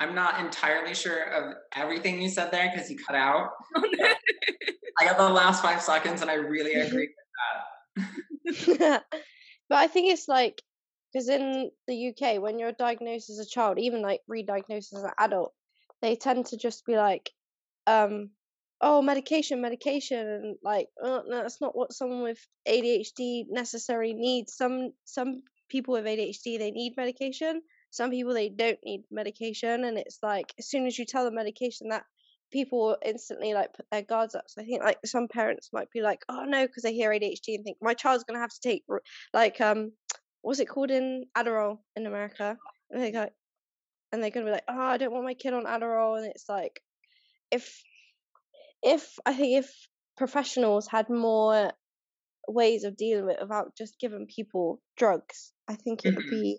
I, 0.00 0.04
am 0.04 0.14
not 0.14 0.40
entirely 0.40 0.94
sure 0.94 1.22
of 1.24 1.54
everything 1.76 2.22
you 2.22 2.30
said 2.30 2.50
there 2.50 2.70
because 2.72 2.90
you 2.90 2.98
cut 2.98 3.16
out 3.16 3.50
I 3.76 5.04
got 5.04 5.16
the 5.16 5.28
last 5.28 5.62
five 5.62 5.80
seconds 5.80 6.22
and 6.22 6.30
I 6.30 6.34
really 6.34 6.72
agree 6.80 7.08
with 7.96 8.76
that. 8.76 9.04
But 9.70 9.78
I 9.78 9.86
think 9.86 10.12
it's 10.12 10.26
like 10.26 10.60
because 11.12 11.28
in 11.28 11.70
the 11.86 12.08
UK, 12.08 12.42
when 12.42 12.58
you're 12.58 12.72
diagnosed 12.72 13.30
as 13.30 13.38
a 13.38 13.46
child, 13.46 13.78
even 13.78 14.02
like 14.02 14.20
re-diagnosed 14.28 14.92
as 14.92 15.02
an 15.02 15.10
adult, 15.18 15.52
they 16.02 16.16
tend 16.16 16.46
to 16.46 16.56
just 16.56 16.84
be 16.86 16.96
like, 16.96 17.30
um, 17.86 18.30
oh, 18.80 19.02
medication, 19.02 19.60
medication, 19.60 20.26
and 20.26 20.56
like, 20.62 20.88
oh, 21.02 21.22
no, 21.26 21.42
that's 21.42 21.60
not 21.60 21.76
what 21.76 21.92
someone 21.92 22.22
with 22.22 22.38
ADHD 22.66 23.44
necessarily 23.50 24.14
needs. 24.14 24.56
Some 24.56 24.92
some 25.04 25.42
people 25.68 25.94
with 25.94 26.04
ADHD 26.04 26.58
they 26.58 26.70
need 26.70 26.94
medication. 26.96 27.62
Some 27.90 28.10
people 28.10 28.34
they 28.34 28.48
don't 28.48 28.78
need 28.84 29.02
medication, 29.10 29.84
and 29.84 29.98
it's 29.98 30.18
like 30.22 30.52
as 30.58 30.68
soon 30.68 30.86
as 30.86 30.98
you 30.98 31.04
tell 31.06 31.24
them 31.24 31.34
medication, 31.34 31.88
that 31.88 32.04
people 32.52 32.96
instantly 33.04 33.54
like 33.54 33.72
put 33.74 33.86
their 33.90 34.02
guards 34.02 34.34
up. 34.34 34.44
So 34.48 34.62
I 34.62 34.64
think 34.64 34.82
like 34.82 34.98
some 35.04 35.28
parents 35.28 35.70
might 35.72 35.90
be 35.92 36.02
like, 36.02 36.20
oh 36.28 36.44
no, 36.44 36.66
because 36.66 36.82
they 36.82 36.94
hear 36.94 37.10
ADHD 37.10 37.54
and 37.54 37.64
think 37.64 37.78
my 37.80 37.94
child's 37.94 38.24
gonna 38.24 38.40
have 38.40 38.50
to 38.50 38.60
take 38.62 38.84
like 39.32 39.60
um 39.60 39.92
what's 40.42 40.60
it 40.60 40.68
called 40.68 40.90
in 40.90 41.24
Adderall 41.36 41.78
in 41.96 42.06
America? 42.06 42.56
And 42.90 43.02
they 43.02 43.12
go, 43.12 43.28
and 44.12 44.22
they're 44.22 44.30
gonna 44.30 44.46
be 44.46 44.52
like, 44.52 44.64
oh, 44.68 44.80
I 44.80 44.96
don't 44.96 45.12
want 45.12 45.24
my 45.24 45.34
kid 45.34 45.54
on 45.54 45.64
Adderall, 45.64 46.18
and 46.18 46.26
it's 46.26 46.48
like, 46.48 46.80
if 47.50 47.82
if 48.82 49.18
I 49.26 49.34
think 49.34 49.64
if 49.64 49.70
professionals 50.16 50.86
had 50.86 51.10
more 51.10 51.72
ways 52.48 52.84
of 52.84 52.96
dealing 52.96 53.26
with 53.26 53.36
it 53.36 53.42
without 53.42 53.76
just 53.76 53.98
giving 54.00 54.26
people 54.34 54.80
drugs, 54.96 55.52
I 55.68 55.74
think 55.76 56.04
it 56.04 56.14
would 56.14 56.24
Mhm. 56.26 56.30
be 56.30 56.58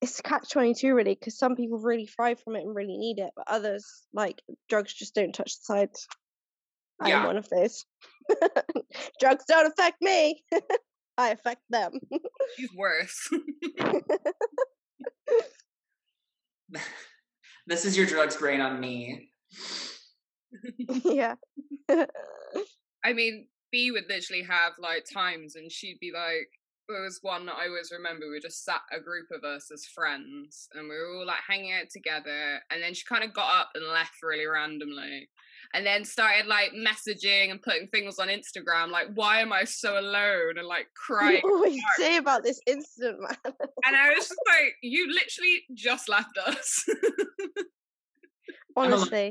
it's 0.00 0.20
catch 0.20 0.48
twenty 0.50 0.74
two 0.74 0.94
really 0.94 1.14
because 1.14 1.36
some 1.36 1.56
people 1.56 1.78
really 1.80 2.06
thrive 2.06 2.40
from 2.40 2.54
it 2.56 2.62
and 2.62 2.74
really 2.74 2.96
need 2.96 3.18
it, 3.18 3.32
but 3.34 3.46
others 3.48 4.06
like 4.12 4.40
drugs 4.68 4.94
just 4.94 5.14
don't 5.14 5.32
touch 5.34 5.58
the 5.58 5.64
sides. 5.64 6.06
I'm 7.00 7.08
Yeah. 7.08 7.26
one 7.26 7.36
of 7.36 7.48
those. 7.48 7.84
drugs 9.20 9.44
don't 9.46 9.66
affect 9.66 10.00
me. 10.00 10.44
I 11.18 11.30
affect 11.30 11.62
them. 11.68 11.98
She's 12.56 12.70
worse. 12.76 13.28
this 17.66 17.84
is 17.84 17.96
your 17.96 18.06
drugs 18.06 18.36
brain 18.36 18.60
on 18.60 18.80
me. 18.80 19.30
yeah. 21.04 21.34
I 23.04 23.12
mean, 23.12 23.46
B 23.70 23.90
would 23.90 24.08
literally 24.08 24.42
have 24.42 24.72
like 24.78 25.04
times, 25.10 25.56
and 25.56 25.70
she'd 25.70 26.00
be 26.00 26.12
like, 26.12 26.48
there 26.88 27.02
was 27.02 27.18
one 27.22 27.46
that 27.46 27.56
I 27.56 27.68
always 27.68 27.92
remember. 27.92 28.30
We 28.30 28.40
just 28.40 28.64
sat 28.64 28.80
a 28.90 29.00
group 29.00 29.26
of 29.30 29.44
us 29.44 29.70
as 29.72 29.84
friends, 29.84 30.68
and 30.74 30.88
we 30.88 30.94
were 30.94 31.18
all 31.18 31.26
like 31.26 31.40
hanging 31.46 31.72
out 31.72 31.90
together. 31.90 32.60
And 32.70 32.82
then 32.82 32.94
she 32.94 33.04
kind 33.04 33.24
of 33.24 33.34
got 33.34 33.60
up 33.60 33.70
and 33.74 33.86
left 33.86 34.22
really 34.22 34.46
randomly, 34.46 35.28
and 35.74 35.84
then 35.84 36.04
started 36.04 36.46
like 36.46 36.72
messaging 36.72 37.50
and 37.50 37.60
putting 37.60 37.88
things 37.88 38.18
on 38.18 38.28
Instagram, 38.28 38.90
like, 38.90 39.08
"Why 39.14 39.40
am 39.40 39.52
I 39.52 39.64
so 39.64 39.98
alone?" 39.98 40.56
and 40.56 40.66
like 40.66 40.86
you 40.86 40.90
crying. 41.06 41.42
always 41.44 41.80
say 41.98 42.16
about 42.16 42.42
this 42.42 42.60
incident, 42.66 43.20
man. 43.20 43.54
And 43.84 43.96
I 43.96 44.10
was 44.10 44.28
just 44.28 44.40
like, 44.46 44.74
"You 44.82 45.08
literally 45.12 45.64
just 45.74 46.08
left 46.08 46.38
us." 46.38 46.86
Honestly, 48.76 49.30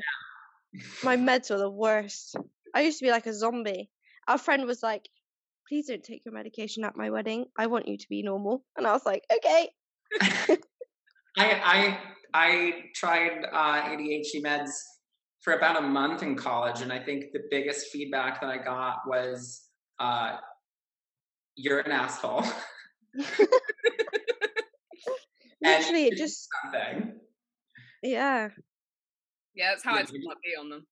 my 1.03 1.17
meds 1.17 1.49
were 1.49 1.57
the 1.57 1.69
worst. 1.69 2.35
I 2.73 2.81
used 2.81 2.99
to 2.99 3.05
be 3.05 3.11
like 3.11 3.25
a 3.25 3.33
zombie. 3.33 3.89
Our 4.27 4.37
friend 4.37 4.65
was 4.65 4.83
like, 4.83 5.07
"Please 5.67 5.87
don't 5.87 6.03
take 6.03 6.25
your 6.25 6.33
medication 6.33 6.83
at 6.83 6.95
my 6.95 7.09
wedding. 7.09 7.45
I 7.57 7.67
want 7.67 7.87
you 7.87 7.97
to 7.97 8.09
be 8.09 8.23
normal." 8.23 8.63
And 8.75 8.85
I 8.85 8.91
was 8.91 9.05
like, 9.05 9.23
"Okay." 9.31 9.69
I 11.37 11.37
I 11.37 11.99
I 12.33 12.73
tried 12.95 13.45
uh, 13.51 13.89
ADHD 13.89 14.43
meds 14.43 14.71
for 15.41 15.53
about 15.53 15.77
a 15.77 15.81
month 15.81 16.23
in 16.23 16.35
college, 16.35 16.81
and 16.81 16.91
I 16.91 16.99
think 16.99 17.31
the 17.31 17.43
biggest 17.49 17.87
feedback 17.87 18.41
that 18.41 18.49
I 18.49 18.57
got 18.57 19.07
was, 19.07 19.69
uh, 19.99 20.37
"You're 21.55 21.79
an 21.79 21.91
asshole." 21.91 22.43
Literally, 25.61 26.07
it 26.07 26.17
just 26.17 26.49
something. 26.63 27.19
yeah. 28.03 28.49
Yeah, 29.57 29.69
that's 29.71 29.83
how 29.83 29.95
Yeah, 29.95 30.01
I 30.01 30.05
spent 30.05 30.23
you- 30.23 30.29
my 30.29 30.35
B 30.43 30.55
on 30.59 30.69
them. 30.69 30.87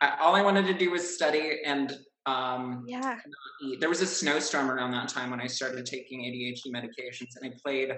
I, 0.00 0.16
all 0.20 0.34
I 0.34 0.42
wanted 0.42 0.66
to 0.66 0.74
do 0.74 0.90
was 0.90 1.14
study 1.14 1.60
and 1.64 1.96
um, 2.26 2.84
Yeah. 2.86 3.18
eat. 3.62 3.80
There 3.80 3.88
was 3.88 4.00
a 4.02 4.06
snowstorm 4.06 4.70
around 4.70 4.90
that 4.92 5.08
time 5.08 5.30
when 5.30 5.40
I 5.40 5.46
started 5.46 5.86
taking 5.86 6.20
ADHD 6.20 6.70
medications, 6.72 7.30
and 7.40 7.50
I 7.52 7.56
played 7.64 7.92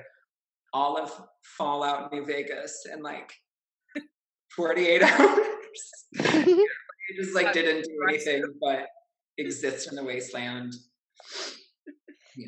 all 0.72 0.96
of 0.98 1.10
Fallout 1.56 2.12
New 2.12 2.24
Vegas 2.24 2.86
in 2.92 3.02
like 3.02 3.32
48 4.56 5.02
hours. 5.02 5.38
I 6.20 6.66
just 7.16 7.34
like 7.34 7.52
didn't 7.52 7.82
do 7.84 7.96
anything 8.08 8.44
but 8.60 8.86
exist 9.38 9.88
in 9.88 9.96
the 9.96 10.04
wasteland. 10.10 10.74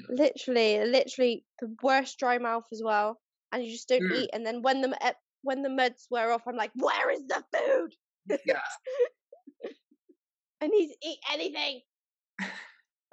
literally, 0.09 0.85
literally 0.85 1.45
the 1.61 1.75
worst 1.83 2.19
dry 2.19 2.39
mouth 2.39 2.65
as 2.73 2.83
well. 2.85 3.21
And 3.53 3.65
you 3.65 3.73
just 3.73 3.89
don't 3.89 4.03
Mm. 4.03 4.13
eat. 4.17 4.31
And 4.33 4.47
then 4.47 4.63
when 4.63 4.81
the 4.81 4.89
me- 4.89 4.97
when 5.43 5.63
the 5.63 5.69
meds 5.69 6.07
wear 6.11 6.33
off, 6.33 6.47
I'm 6.47 6.57
like, 6.57 6.73
"Where 6.75 7.11
is 7.11 7.27
the 7.27 7.45
food? 7.55 7.95
Yeah. 8.45 8.61
I 10.63 10.67
need 10.67 10.89
to 10.89 10.97
eat 11.03 11.19
anything." 11.33 11.81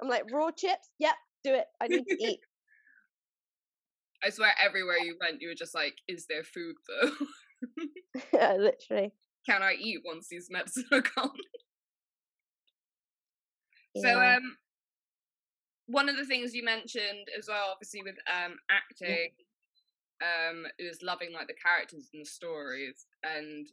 I'm 0.00 0.08
like, 0.08 0.30
"Raw 0.30 0.50
chips? 0.50 0.90
Yep, 0.98 1.14
do 1.44 1.54
it. 1.54 1.66
I 1.80 1.88
need 1.88 2.04
to 2.04 2.16
eat." 2.22 2.40
I 4.22 4.30
swear, 4.30 4.52
everywhere 4.60 4.98
you 5.04 5.16
went, 5.20 5.40
you 5.40 5.48
were 5.48 5.54
just 5.54 5.74
like, 5.74 5.96
"Is 6.08 6.26
there 6.28 6.44
food 6.44 6.76
though? 6.88 7.10
Yeah, 8.32 8.54
literally. 8.54 9.12
Can 9.46 9.62
I 9.62 9.74
eat 9.74 10.00
once 10.04 10.28
these 10.28 10.48
meds 10.50 10.78
are 10.92 11.00
gone?" 11.00 11.30
So, 13.96 14.20
um, 14.20 14.56
one 15.86 16.08
of 16.08 16.16
the 16.16 16.24
things 16.26 16.54
you 16.54 16.64
mentioned 16.64 17.28
as 17.36 17.48
well, 17.48 17.70
obviously 17.72 18.02
with 18.02 18.16
um 18.32 18.56
acting, 18.70 19.30
um, 20.22 20.66
is 20.78 21.02
loving 21.02 21.32
like 21.32 21.46
the 21.46 21.54
characters 21.54 22.10
and 22.12 22.22
the 22.22 22.28
stories, 22.28 23.06
and 23.22 23.66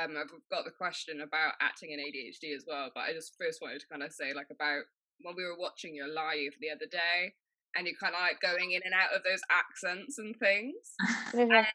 um, 0.00 0.16
I've 0.16 0.30
got 0.50 0.64
the 0.64 0.70
question 0.70 1.20
about 1.20 1.54
acting 1.60 1.92
and 1.92 2.00
ADHD 2.00 2.54
as 2.54 2.64
well. 2.66 2.90
But 2.94 3.04
I 3.04 3.12
just 3.12 3.36
first 3.38 3.60
wanted 3.60 3.80
to 3.80 3.88
kind 3.88 4.02
of 4.02 4.12
say 4.12 4.32
like 4.32 4.50
about 4.50 4.82
when 5.22 5.34
we 5.36 5.44
were 5.44 5.58
watching 5.58 5.94
your 5.94 6.08
live 6.08 6.54
the 6.60 6.70
other 6.70 6.86
day, 6.90 7.34
and 7.76 7.86
you 7.86 7.94
kind 7.96 8.14
of 8.14 8.20
like 8.20 8.40
going 8.40 8.72
in 8.72 8.82
and 8.84 8.94
out 8.94 9.14
of 9.14 9.22
those 9.22 9.40
accents 9.50 10.18
and 10.18 10.36
things. 10.36 11.64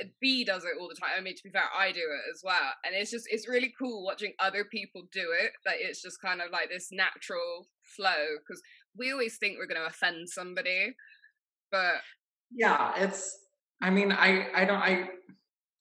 Uh, 0.00 0.04
B 0.22 0.42
does 0.42 0.64
it 0.64 0.72
all 0.80 0.88
the 0.88 0.94
time. 0.94 1.10
I 1.18 1.20
mean, 1.20 1.36
to 1.36 1.42
be 1.42 1.50
fair, 1.50 1.64
I 1.76 1.92
do 1.92 2.00
it 2.00 2.30
as 2.32 2.40
well, 2.42 2.72
and 2.82 2.94
it's 2.94 3.10
just 3.10 3.26
it's 3.30 3.46
really 3.46 3.74
cool 3.78 4.02
watching 4.02 4.32
other 4.38 4.64
people 4.64 5.02
do 5.12 5.34
it. 5.38 5.52
That 5.66 5.74
it's 5.80 6.00
just 6.00 6.18
kind 6.22 6.40
of 6.40 6.50
like 6.50 6.70
this 6.70 6.88
natural 6.90 7.68
flow 7.82 8.38
because 8.38 8.62
we 8.96 9.12
always 9.12 9.36
think 9.36 9.58
we're 9.58 9.66
going 9.66 9.80
to 9.80 9.86
offend 9.86 10.30
somebody, 10.30 10.94
but 11.70 11.96
Yeah, 12.54 12.92
it's. 12.96 13.38
I 13.80 13.90
mean, 13.90 14.12
I 14.12 14.48
I 14.54 14.64
don't. 14.64 14.78
I 14.78 15.08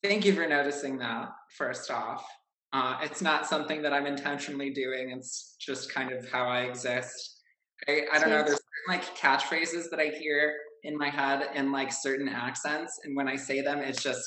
thank 0.04 0.26
you 0.26 0.34
for 0.34 0.48
noticing 0.48 0.98
that. 1.00 1.30
First 1.58 1.92
off, 1.92 2.26
uh, 2.74 3.00
it's 3.02 3.22
not 3.22 3.46
something 3.46 3.82
that 3.82 3.94
I'm 3.94 4.06
intentionally 4.06 4.72
doing. 4.72 5.12
It's 5.12 5.56
just 5.60 5.94
kind 5.94 6.12
of 6.12 6.30
how 6.32 6.46
I 6.46 6.62
exist. 6.62 7.42
I, 7.88 8.04
I 8.14 8.20
don't 8.20 8.30
know. 8.30 8.44
There's 8.44 8.60
like 8.88 9.04
catchphrases 9.18 9.90
that 9.92 10.00
I 10.00 10.08
hear 10.08 10.56
in 10.84 10.98
my 10.98 11.10
head 11.10 11.50
in 11.56 11.72
like 11.72 11.92
certain 11.92 12.30
accents, 12.30 13.00
and 13.04 13.16
when 13.16 13.28
I 13.28 13.36
say 13.36 13.62
them, 13.62 13.80
it's 13.80 14.02
just 14.02 14.24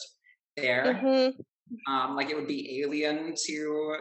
there. 0.57 0.95
hmm 0.95 1.31
Um, 1.93 2.15
like 2.15 2.31
it 2.31 2.37
would 2.37 2.47
be 2.47 2.83
alien 2.83 3.35
to 3.47 3.97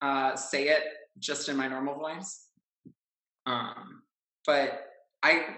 uh, 0.00 0.34
say 0.34 0.68
it 0.68 0.82
just 1.18 1.48
in 1.48 1.56
my 1.56 1.68
normal 1.68 1.94
voice. 1.94 2.48
Um, 3.46 4.02
but 4.46 4.86
I 5.22 5.56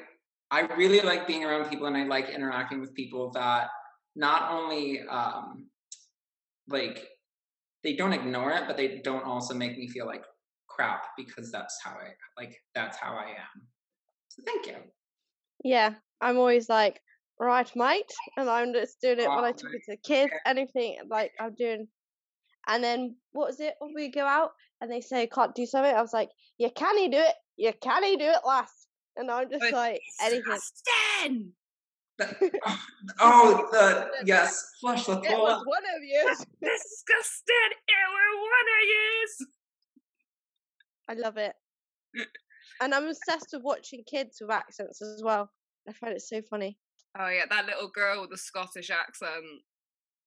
I 0.54 0.60
really 0.76 1.00
like 1.00 1.26
being 1.26 1.44
around 1.44 1.68
people 1.68 1.86
and 1.86 1.96
I 1.96 2.04
like 2.04 2.28
interacting 2.28 2.80
with 2.80 2.94
people 2.94 3.32
that 3.32 3.70
not 4.14 4.52
only 4.52 5.00
um, 5.10 5.68
like 6.68 7.08
they 7.82 7.96
don't 7.96 8.12
ignore 8.12 8.52
it, 8.52 8.62
but 8.68 8.76
they 8.76 9.00
don't 9.02 9.24
also 9.24 9.52
make 9.52 9.76
me 9.76 9.88
feel 9.88 10.06
like 10.06 10.24
crap 10.68 11.06
because 11.16 11.50
that's 11.50 11.76
how 11.82 11.90
I 11.90 12.10
like 12.40 12.54
that's 12.72 12.96
how 12.96 13.14
I 13.14 13.30
am. 13.30 13.66
So 14.28 14.44
thank 14.46 14.68
you. 14.68 14.76
Yeah. 15.64 15.94
I'm 16.20 16.38
always 16.38 16.68
like, 16.68 17.00
right, 17.40 17.70
mate. 17.74 18.12
And 18.36 18.48
I'm 18.48 18.72
just 18.72 19.00
doing 19.00 19.18
it 19.18 19.28
when 19.28 19.44
I 19.44 19.48
Oh, 19.48 19.52
talk 19.52 19.72
to 19.72 19.80
the 19.88 19.96
kids, 19.96 20.32
anything 20.46 20.98
like 21.10 21.32
I'm 21.40 21.54
doing. 21.54 21.88
And 22.68 22.82
then 22.82 23.16
what 23.32 23.48
was 23.48 23.60
it 23.60 23.74
when 23.80 23.92
we 23.92 24.08
go 24.08 24.24
out 24.24 24.52
and 24.80 24.90
they 24.90 25.00
say 25.00 25.26
can't 25.26 25.54
do 25.54 25.66
something? 25.66 25.94
I 25.94 26.00
was 26.00 26.12
like, 26.12 26.30
you 26.58 26.70
can 26.70 27.10
do 27.10 27.18
it. 27.18 27.34
You 27.56 27.72
can 27.82 28.02
do 28.18 28.24
it 28.24 28.40
last. 28.46 28.83
And 29.16 29.30
I'm 29.30 29.48
just 29.50 29.60
But 29.60 29.72
like, 29.72 30.00
anything. 30.22 30.42
Disgusting! 30.52 31.52
The- 32.18 32.60
oh, 33.20 33.68
oh, 33.72 34.08
the 34.20 34.26
yes, 34.26 34.62
flush 34.80 35.06
the 35.06 35.14
toilet. 35.14 35.30
It 35.30 35.38
was 35.38 35.64
one 35.66 35.82
of 35.96 36.02
you. 36.02 36.28
Disgusting! 36.62 37.70
It 37.88 38.04
were 38.10 38.40
one 38.40 38.68
of 38.74 38.84
yous. 38.88 39.48
I 41.08 41.14
love 41.14 41.36
it. 41.36 41.54
And 42.80 42.94
I'm 42.94 43.08
obsessed 43.08 43.48
with 43.52 43.62
watching 43.62 44.02
kids 44.06 44.38
with 44.40 44.50
accents 44.50 45.02
as 45.02 45.22
well. 45.22 45.50
I 45.88 45.92
find 45.92 46.14
it 46.14 46.22
so 46.22 46.40
funny. 46.42 46.78
Oh 47.18 47.28
yeah, 47.28 47.44
that 47.50 47.66
little 47.66 47.88
girl 47.88 48.22
with 48.22 48.30
the 48.30 48.38
Scottish 48.38 48.90
accent. 48.90 49.44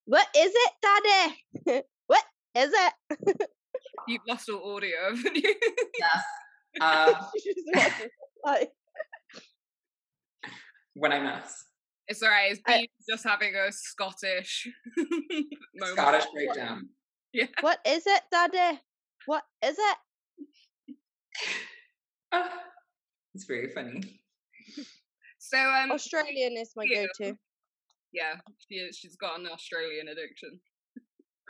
What 0.05 0.27
is 0.37 0.51
it, 0.53 0.71
Daddy? 0.81 1.83
what 2.07 2.23
is 2.55 2.71
it? 2.73 3.49
You've 4.07 4.21
lost 4.27 4.49
all 4.49 4.75
audio, 4.75 4.95
haven't 5.09 5.35
you? 5.35 5.55
Yes. 5.99 6.23
Uh, 6.79 7.13
She's 7.43 7.55
watching, 7.73 8.09
like, 8.47 8.71
when 10.93 11.11
I 11.11 11.19
miss. 11.19 11.65
It's 12.07 12.23
alright. 12.23 12.51
It's 12.51 12.61
I, 12.65 12.87
just 13.09 13.25
having 13.25 13.53
a 13.55 13.71
Scottish 13.71 14.67
moment. 15.75 15.97
Scottish 15.97 16.25
breakdown. 16.33 16.89
Yeah. 17.33 17.47
What 17.59 17.79
is 17.85 18.03
it, 18.07 18.21
Daddy? 18.31 18.79
What 19.25 19.43
is 19.63 19.75
it? 19.77 20.95
Uh, 22.31 22.47
it's 23.35 23.45
very 23.45 23.69
funny. 23.69 24.21
So 25.37 25.57
um, 25.57 25.91
Australian 25.91 26.57
is 26.57 26.71
my 26.75 26.85
go-to. 26.87 27.37
Yeah, 28.13 28.35
she 28.67 28.75
is. 28.75 28.97
She's 28.97 29.17
got 29.17 29.39
an 29.39 29.47
Australian 29.47 30.07
addiction. 30.09 30.59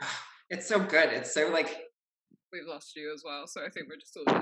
It's 0.50 0.66
so 0.66 0.80
good. 0.80 1.10
It's 1.12 1.34
so 1.34 1.50
like 1.50 1.76
we've 2.50 2.66
lost 2.66 2.96
you 2.96 3.12
as 3.12 3.22
well, 3.22 3.46
so 3.46 3.60
I 3.66 3.68
think 3.68 3.86
we're 3.86 3.96
just 3.96 4.16
all. 4.16 4.40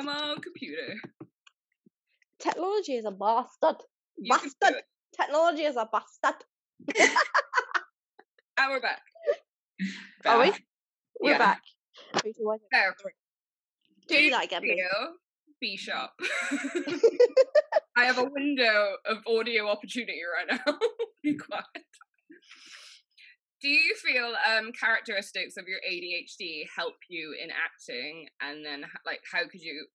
Come 0.00 0.08
on, 0.08 0.40
computer. 0.40 0.94
Technology 2.38 2.94
is 2.94 3.04
a 3.04 3.10
bastard. 3.10 3.76
You 4.16 4.30
bastard. 4.30 4.80
Technology 5.14 5.64
is 5.64 5.76
a 5.76 5.86
bastard. 5.92 6.42
and 6.98 7.10
ah, 8.58 8.68
we're 8.70 8.80
back. 8.80 9.02
back. 10.24 10.32
Are 10.32 10.40
we? 10.40 10.52
We're 11.20 11.32
yeah. 11.32 11.38
back. 11.38 11.60
do, 14.08 14.16
do 14.16 14.30
that 14.30 14.44
again, 14.44 14.62
B 15.60 15.76
sharp. 15.76 16.12
I 17.98 18.04
have 18.04 18.16
a 18.16 18.24
window 18.24 18.96
of 19.04 19.18
audio 19.26 19.68
opportunity 19.68 20.20
right 20.34 20.58
now. 20.66 20.78
Be 21.22 21.34
quiet. 21.34 21.64
Do 23.62 23.68
you 23.68 23.94
feel 23.96 24.34
um, 24.50 24.72
characteristics 24.72 25.56
of 25.56 25.66
your 25.68 25.80
ADHD 25.88 26.64
help 26.74 26.94
you 27.08 27.34
in 27.42 27.50
acting? 27.50 28.26
And 28.40 28.64
then, 28.64 28.84
like, 29.04 29.20
how 29.30 29.46
could 29.46 29.60
you, 29.60 29.86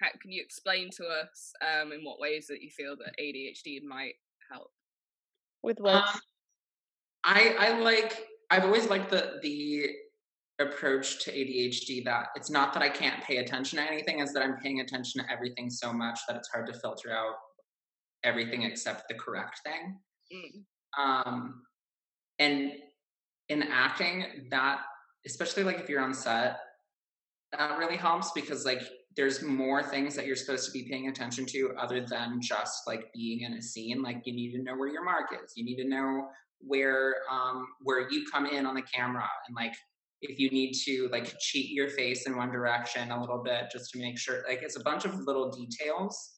how 0.00 0.08
can 0.20 0.32
you 0.32 0.42
explain 0.42 0.88
to 0.96 1.04
us 1.04 1.52
um, 1.60 1.92
in 1.92 2.02
what 2.02 2.18
ways 2.18 2.46
that 2.48 2.62
you 2.62 2.70
feel 2.70 2.96
that 2.96 3.14
ADHD 3.20 3.82
might 3.82 4.14
help? 4.50 4.70
With 5.62 5.78
words. 5.80 6.06
Um, 6.14 6.20
I 7.24 7.54
I 7.58 7.78
like. 7.78 8.26
I've 8.50 8.64
always 8.64 8.88
liked 8.88 9.10
the 9.10 9.38
the 9.42 9.90
approach 10.58 11.24
to 11.24 11.32
ADHD 11.32 12.04
that 12.04 12.28
it's 12.34 12.50
not 12.50 12.72
that 12.74 12.82
I 12.82 12.88
can't 12.88 13.22
pay 13.24 13.38
attention 13.38 13.78
to 13.78 13.84
anything, 13.84 14.20
is 14.20 14.32
that 14.32 14.42
I'm 14.42 14.56
paying 14.56 14.80
attention 14.80 15.22
to 15.22 15.30
everything 15.30 15.70
so 15.70 15.92
much 15.92 16.20
that 16.28 16.36
it's 16.36 16.48
hard 16.48 16.66
to 16.66 16.78
filter 16.78 17.12
out 17.12 17.34
everything 18.24 18.62
except 18.62 19.04
the 19.08 19.14
correct 19.14 19.60
thing. 19.64 19.98
Mm. 20.32 21.26
Um, 21.26 21.62
and 22.38 22.72
in 23.50 23.64
acting, 23.64 24.46
that 24.50 24.80
especially 25.26 25.64
like 25.64 25.78
if 25.78 25.88
you're 25.88 26.00
on 26.00 26.14
set, 26.14 26.60
that 27.52 27.78
really 27.78 27.96
helps 27.96 28.30
because 28.32 28.64
like 28.64 28.82
there's 29.16 29.42
more 29.42 29.82
things 29.82 30.14
that 30.14 30.26
you're 30.26 30.36
supposed 30.36 30.64
to 30.66 30.72
be 30.72 30.88
paying 30.88 31.08
attention 31.08 31.44
to 31.44 31.74
other 31.76 32.06
than 32.06 32.40
just 32.40 32.86
like 32.86 33.12
being 33.12 33.42
in 33.42 33.54
a 33.54 33.62
scene. 33.62 34.02
Like 34.02 34.22
you 34.24 34.32
need 34.32 34.52
to 34.52 34.62
know 34.62 34.76
where 34.76 34.88
your 34.88 35.04
mark 35.04 35.26
is. 35.32 35.52
You 35.56 35.64
need 35.64 35.76
to 35.82 35.88
know 35.88 36.28
where 36.60 37.16
um 37.30 37.66
where 37.82 38.10
you 38.10 38.24
come 38.30 38.46
in 38.46 38.66
on 38.66 38.74
the 38.74 38.82
camera 38.82 39.26
and 39.48 39.56
like 39.56 39.74
if 40.20 40.38
you 40.38 40.50
need 40.50 40.74
to 40.74 41.08
like 41.10 41.32
cheat 41.40 41.70
your 41.70 41.88
face 41.88 42.26
in 42.26 42.36
one 42.36 42.50
direction 42.50 43.10
a 43.10 43.18
little 43.18 43.42
bit 43.42 43.70
just 43.72 43.90
to 43.90 43.98
make 43.98 44.18
sure 44.18 44.44
like 44.46 44.60
it's 44.62 44.76
a 44.76 44.82
bunch 44.82 45.06
of 45.06 45.14
little 45.20 45.50
details 45.50 46.32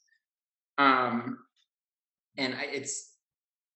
um 0.78 1.38
and 2.38 2.54
it's 2.60 3.11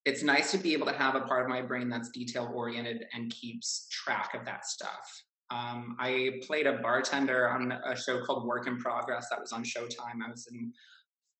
it's 0.06 0.22
nice 0.22 0.50
to 0.52 0.58
be 0.58 0.72
able 0.72 0.86
to 0.86 0.92
have 0.92 1.14
a 1.14 1.20
part 1.20 1.42
of 1.42 1.48
my 1.48 1.60
brain 1.60 1.88
that's 1.88 2.08
detail 2.10 2.50
oriented 2.54 3.04
and 3.12 3.30
keeps 3.30 3.88
track 3.90 4.34
of 4.34 4.44
that 4.46 4.66
stuff 4.66 5.22
um, 5.50 5.96
i 6.00 6.40
played 6.46 6.66
a 6.66 6.78
bartender 6.78 7.50
on 7.50 7.72
a 7.72 7.96
show 7.96 8.24
called 8.24 8.46
work 8.46 8.66
in 8.66 8.78
progress 8.78 9.26
that 9.30 9.40
was 9.40 9.52
on 9.52 9.62
showtime 9.62 10.22
i 10.26 10.30
was 10.30 10.48
in 10.50 10.72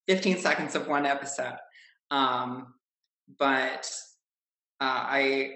15 0.08 0.38
seconds 0.38 0.74
of 0.74 0.86
one 0.86 1.06
episode 1.06 1.56
um, 2.10 2.74
but 3.38 3.90
uh, 4.80 5.04
i 5.08 5.50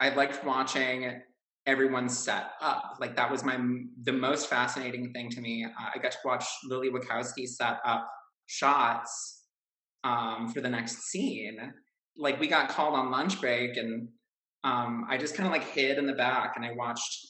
i 0.00 0.14
liked 0.14 0.44
watching 0.44 1.20
everyone 1.66 2.08
set 2.08 2.50
up. 2.60 2.96
Like 3.00 3.16
that 3.16 3.30
was 3.30 3.44
my 3.44 3.58
the 4.02 4.12
most 4.12 4.48
fascinating 4.48 5.12
thing 5.12 5.30
to 5.30 5.40
me. 5.40 5.64
Uh, 5.64 5.90
I 5.94 5.98
got 5.98 6.12
to 6.12 6.18
watch 6.24 6.44
Lily 6.64 6.90
Wachowski 6.90 7.46
set 7.46 7.78
up 7.84 8.10
shots 8.46 9.44
um, 10.02 10.48
for 10.52 10.60
the 10.60 10.68
next 10.68 11.04
scene. 11.04 11.72
Like 12.16 12.40
we 12.40 12.46
got 12.46 12.68
called 12.68 12.94
on 12.94 13.10
lunch 13.10 13.40
break, 13.40 13.76
and 13.76 14.08
um, 14.62 15.06
I 15.08 15.16
just 15.16 15.36
kind 15.36 15.46
of 15.46 15.52
like 15.52 15.64
hid 15.64 15.98
in 15.98 16.06
the 16.06 16.12
back, 16.12 16.54
and 16.56 16.64
I 16.64 16.72
watched 16.72 17.26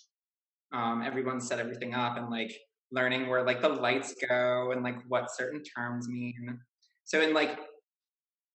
um, 0.72 1.02
everyone 1.04 1.40
set 1.40 1.58
everything 1.58 1.94
up, 1.94 2.16
and 2.16 2.30
like 2.30 2.54
learning 2.90 3.28
where 3.28 3.42
like 3.42 3.60
the 3.60 3.68
lights 3.68 4.14
go 4.28 4.70
and 4.72 4.82
like 4.82 4.96
what 5.08 5.34
certain 5.34 5.62
terms 5.62 6.08
mean. 6.08 6.58
So 7.04 7.20
in 7.20 7.34
like 7.34 7.58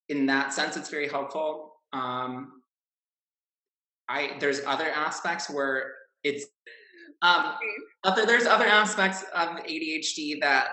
in 0.07 0.25
that 0.27 0.53
sense, 0.53 0.77
it's 0.77 0.89
very 0.89 1.07
helpful. 1.07 1.73
Um, 1.93 2.61
I 4.07 4.37
there's 4.39 4.61
other 4.65 4.89
aspects 4.89 5.49
where 5.49 5.93
it's 6.23 6.45
um 7.21 7.53
other 8.03 8.25
there's 8.25 8.45
other 8.45 8.65
aspects 8.65 9.23
of 9.35 9.49
ADHD 9.49 10.41
that 10.41 10.69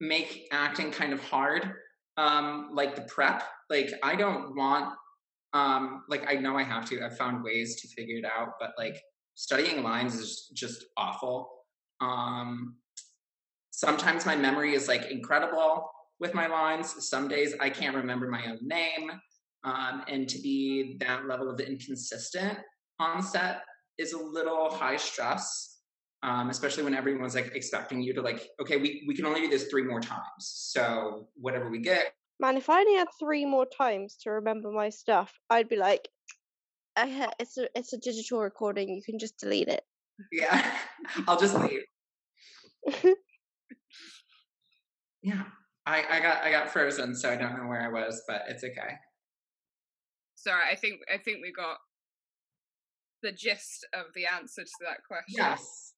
make 0.00 0.48
acting 0.52 0.90
kind 0.90 1.12
of 1.12 1.20
hard. 1.20 1.72
Um, 2.18 2.70
like 2.74 2.94
the 2.94 3.02
prep. 3.02 3.42
Like 3.72 3.92
I 4.02 4.14
don't 4.14 4.54
want 4.54 4.94
um 5.54 6.04
like 6.08 6.24
I 6.28 6.34
know 6.34 6.56
I 6.56 6.62
have 6.62 6.88
to. 6.90 7.02
I've 7.04 7.18
found 7.18 7.42
ways 7.42 7.80
to 7.80 7.88
figure 7.88 8.18
it 8.18 8.24
out, 8.24 8.50
but 8.60 8.70
like 8.78 8.96
studying 9.34 9.82
lines 9.82 10.14
is 10.14 10.50
just 10.54 10.84
awful. 10.96 11.50
Um 12.00 12.76
sometimes 13.70 14.24
my 14.26 14.36
memory 14.36 14.74
is 14.74 14.86
like 14.86 15.10
incredible 15.10 15.90
with 16.20 16.34
my 16.34 16.46
lines. 16.46 17.08
Some 17.08 17.26
days 17.26 17.54
I 17.60 17.68
can't 17.68 17.96
remember 17.96 18.28
my 18.28 18.46
own 18.46 18.60
name. 18.62 19.10
Um, 19.64 20.04
and 20.08 20.28
to 20.28 20.38
be 20.40 20.96
that 21.00 21.26
level 21.26 21.50
of 21.50 21.58
inconsistent 21.60 22.58
on 22.98 23.22
set 23.22 23.62
is 23.98 24.12
a 24.12 24.18
little 24.18 24.70
high 24.70 24.96
stress, 24.96 25.80
um, 26.22 26.50
especially 26.50 26.84
when 26.84 26.94
everyone's 26.94 27.34
like 27.34 27.52
expecting 27.54 28.00
you 28.00 28.12
to 28.14 28.22
like, 28.22 28.48
okay, 28.60 28.76
we, 28.76 29.04
we 29.06 29.14
can 29.14 29.26
only 29.26 29.40
do 29.40 29.48
this 29.48 29.68
three 29.68 29.84
more 29.84 30.00
times. 30.00 30.22
So 30.38 31.28
whatever 31.34 31.70
we 31.70 31.80
get. 31.80 32.12
Man, 32.42 32.56
if 32.56 32.68
I 32.68 32.80
only 32.80 32.98
had 32.98 33.08
three 33.18 33.46
more 33.46 33.66
times 33.66 34.18
to 34.22 34.30
remember 34.32 34.70
my 34.70 34.90
stuff, 34.90 35.32
I'd 35.48 35.68
be 35.68 35.76
like, 35.76 36.08
it's 36.96 37.56
a 37.56 37.68
it's 37.74 37.94
a 37.94 37.98
digital 37.98 38.40
recording. 38.40 38.90
You 38.90 39.02
can 39.02 39.18
just 39.18 39.38
delete 39.38 39.68
it. 39.68 39.84
Yeah, 40.30 40.76
I'll 41.26 41.38
just 41.38 41.54
leave. 41.54 41.80
yeah, 45.22 45.44
I 45.86 46.04
I 46.10 46.20
got 46.20 46.42
I 46.42 46.50
got 46.50 46.70
frozen, 46.70 47.14
so 47.14 47.30
I 47.30 47.36
don't 47.36 47.56
know 47.56 47.68
where 47.68 47.80
I 47.80 47.88
was, 47.88 48.22
but 48.28 48.42
it's 48.48 48.64
okay 48.64 48.98
sorry, 50.42 50.64
I 50.70 50.76
think 50.76 51.00
I 51.12 51.18
think 51.18 51.38
we 51.42 51.52
got 51.52 51.78
the 53.22 53.32
gist 53.32 53.86
of 53.94 54.06
the 54.14 54.26
answer 54.26 54.62
to 54.62 54.84
that 54.86 54.98
question. 55.06 55.36
Yes. 55.36 55.94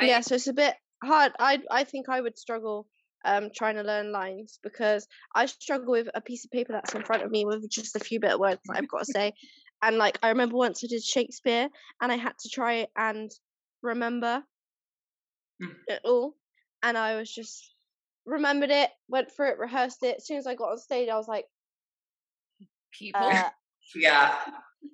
I, 0.00 0.06
yeah, 0.06 0.20
so 0.20 0.34
it's 0.34 0.48
a 0.48 0.52
bit 0.52 0.74
hard. 1.04 1.32
I 1.38 1.60
I 1.70 1.84
think 1.84 2.08
I 2.08 2.20
would 2.20 2.38
struggle 2.38 2.88
um 3.24 3.50
trying 3.54 3.76
to 3.76 3.82
learn 3.82 4.12
lines 4.12 4.58
because 4.62 5.06
I 5.34 5.46
struggle 5.46 5.92
with 5.92 6.08
a 6.14 6.20
piece 6.20 6.44
of 6.44 6.50
paper 6.50 6.72
that's 6.72 6.94
in 6.94 7.04
front 7.04 7.22
of 7.22 7.30
me 7.30 7.44
with 7.44 7.68
just 7.70 7.96
a 7.96 8.00
few 8.00 8.20
bit 8.20 8.32
of 8.32 8.40
words 8.40 8.60
that 8.66 8.76
I've 8.76 8.88
got 8.88 9.00
to 9.00 9.12
say. 9.12 9.32
And 9.82 9.96
like 9.96 10.18
I 10.22 10.28
remember 10.28 10.56
once 10.56 10.82
I 10.84 10.86
did 10.86 11.02
Shakespeare 11.02 11.68
and 12.00 12.12
I 12.12 12.16
had 12.16 12.34
to 12.38 12.48
try 12.48 12.86
and 12.96 13.30
remember 13.82 14.42
mm. 15.62 15.74
it 15.88 16.00
all. 16.04 16.34
And 16.82 16.96
I 16.96 17.16
was 17.16 17.32
just 17.32 17.74
remembered 18.24 18.70
it, 18.70 18.90
went 19.08 19.30
through 19.30 19.50
it, 19.50 19.58
rehearsed 19.58 20.02
it. 20.02 20.16
As 20.18 20.26
soon 20.26 20.38
as 20.38 20.46
I 20.46 20.54
got 20.54 20.70
on 20.70 20.78
stage, 20.78 21.08
I 21.08 21.16
was 21.16 21.28
like, 21.28 21.46
people. 22.92 23.22
Uh, 23.22 23.50
yeah. 23.96 24.34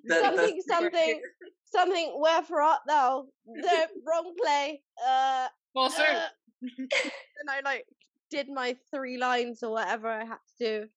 The, 0.05 0.15
something, 0.21 0.55
the, 0.55 0.63
something, 0.67 1.21
something. 1.65 2.15
Where 2.19 2.43
for 2.43 2.61
art 2.61 2.81
thou? 2.87 3.25
The 3.45 3.87
wrong 4.07 4.33
play. 4.41 4.81
Uh, 5.07 5.47
well, 5.75 5.89
sir. 5.89 6.05
Uh, 6.07 6.27
and 6.77 7.49
I 7.49 7.61
like 7.63 7.85
did 8.29 8.49
my 8.49 8.75
three 8.93 9.17
lines 9.17 9.63
or 9.63 9.71
whatever 9.71 10.07
I 10.07 10.25
had 10.25 10.37
to 10.37 10.53
do, 10.59 10.87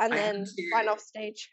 and 0.00 0.12
I 0.12 0.16
then 0.16 0.44
to, 0.44 0.70
ran 0.74 0.88
off 0.88 1.00
stage. 1.00 1.48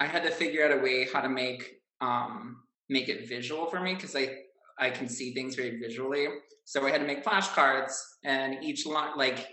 I 0.00 0.06
had 0.06 0.22
to 0.24 0.30
figure 0.30 0.64
out 0.64 0.76
a 0.78 0.80
way 0.82 1.08
how 1.12 1.20
to 1.20 1.28
make 1.28 1.80
um 2.00 2.62
make 2.88 3.08
it 3.08 3.28
visual 3.28 3.66
for 3.66 3.80
me 3.80 3.94
because 3.94 4.14
I 4.16 4.36
I 4.78 4.90
can 4.90 5.08
see 5.08 5.32
things 5.32 5.54
very 5.54 5.78
visually. 5.78 6.26
So 6.64 6.86
I 6.86 6.90
had 6.90 7.00
to 7.00 7.06
make 7.06 7.24
flashcards, 7.24 7.94
and 8.24 8.62
each 8.64 8.86
line, 8.86 9.16
like 9.16 9.48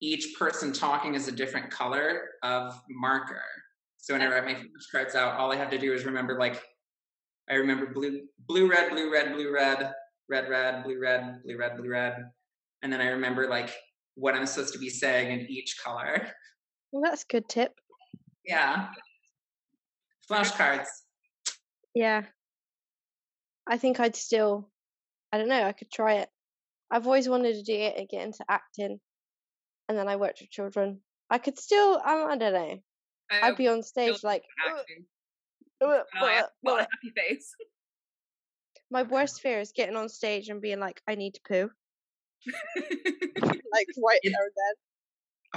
each 0.00 0.34
person 0.38 0.72
talking 0.72 1.14
is 1.14 1.28
a 1.28 1.32
different 1.32 1.70
color 1.70 2.30
of 2.42 2.80
marker. 2.88 3.42
So 3.96 4.14
when 4.14 4.22
I 4.22 4.28
write 4.28 4.44
my 4.44 4.54
flashcards 4.54 5.14
out, 5.14 5.38
all 5.38 5.52
I 5.52 5.56
have 5.56 5.70
to 5.70 5.78
do 5.78 5.92
is 5.92 6.04
remember 6.04 6.38
like 6.38 6.62
I 7.50 7.54
remember 7.54 7.86
blue, 7.86 8.22
blue, 8.48 8.68
red, 8.68 8.90
blue, 8.90 9.12
red, 9.12 9.32
blue, 9.34 9.52
red, 9.52 9.92
red, 10.28 10.48
red, 10.48 10.84
blue, 10.84 11.00
red, 11.00 11.42
blue, 11.44 11.56
red, 11.56 11.76
blue, 11.76 11.88
red, 11.88 12.30
and 12.82 12.92
then 12.92 13.00
I 13.00 13.08
remember 13.08 13.48
like 13.48 13.70
what 14.16 14.34
I'm 14.34 14.46
supposed 14.46 14.72
to 14.72 14.78
be 14.78 14.88
saying 14.90 15.38
in 15.38 15.46
each 15.48 15.76
color. 15.82 16.28
Well, 16.90 17.02
that's 17.02 17.22
a 17.22 17.26
good 17.32 17.48
tip. 17.48 17.72
Yeah. 18.44 18.88
Flashcards. 20.30 20.86
Yeah. 21.94 22.24
I 23.66 23.78
think 23.78 24.00
I'd 24.00 24.16
still, 24.16 24.70
I 25.32 25.38
don't 25.38 25.48
know, 25.48 25.62
I 25.64 25.72
could 25.72 25.90
try 25.90 26.14
it. 26.14 26.28
I've 26.90 27.06
always 27.06 27.28
wanted 27.28 27.54
to 27.54 27.62
do 27.62 27.74
it 27.74 27.94
and 27.98 28.08
get 28.08 28.24
into 28.24 28.44
acting, 28.48 29.00
and 29.88 29.98
then 29.98 30.06
I 30.06 30.16
worked 30.16 30.40
with 30.40 30.50
children. 30.50 31.00
I 31.28 31.38
could 31.38 31.58
still, 31.58 31.94
um, 31.96 32.28
I 32.30 32.36
don't 32.38 32.52
know. 32.52 32.78
Uh, 33.32 33.38
I'd 33.42 33.56
be 33.56 33.66
on 33.66 33.82
stage 33.82 34.22
like. 34.22 34.44
acting. 34.64 35.04
"Uh, 35.82 35.86
uh, 35.86 36.02
Oh, 36.64 36.76
uh." 36.76 36.78
happy 36.78 37.12
face. 37.16 37.52
My 38.88 39.02
worst 39.14 39.40
fear 39.40 39.58
is 39.58 39.72
getting 39.72 39.96
on 39.96 40.08
stage 40.08 40.48
and 40.48 40.60
being 40.60 40.78
like, 40.78 41.02
I 41.08 41.16
need 41.16 41.34
to 41.34 41.40
poo. 41.46 41.70
Like 43.72 43.86
right 44.02 44.18
It- 44.22 44.30
there 44.32 44.50
then. 44.56 44.74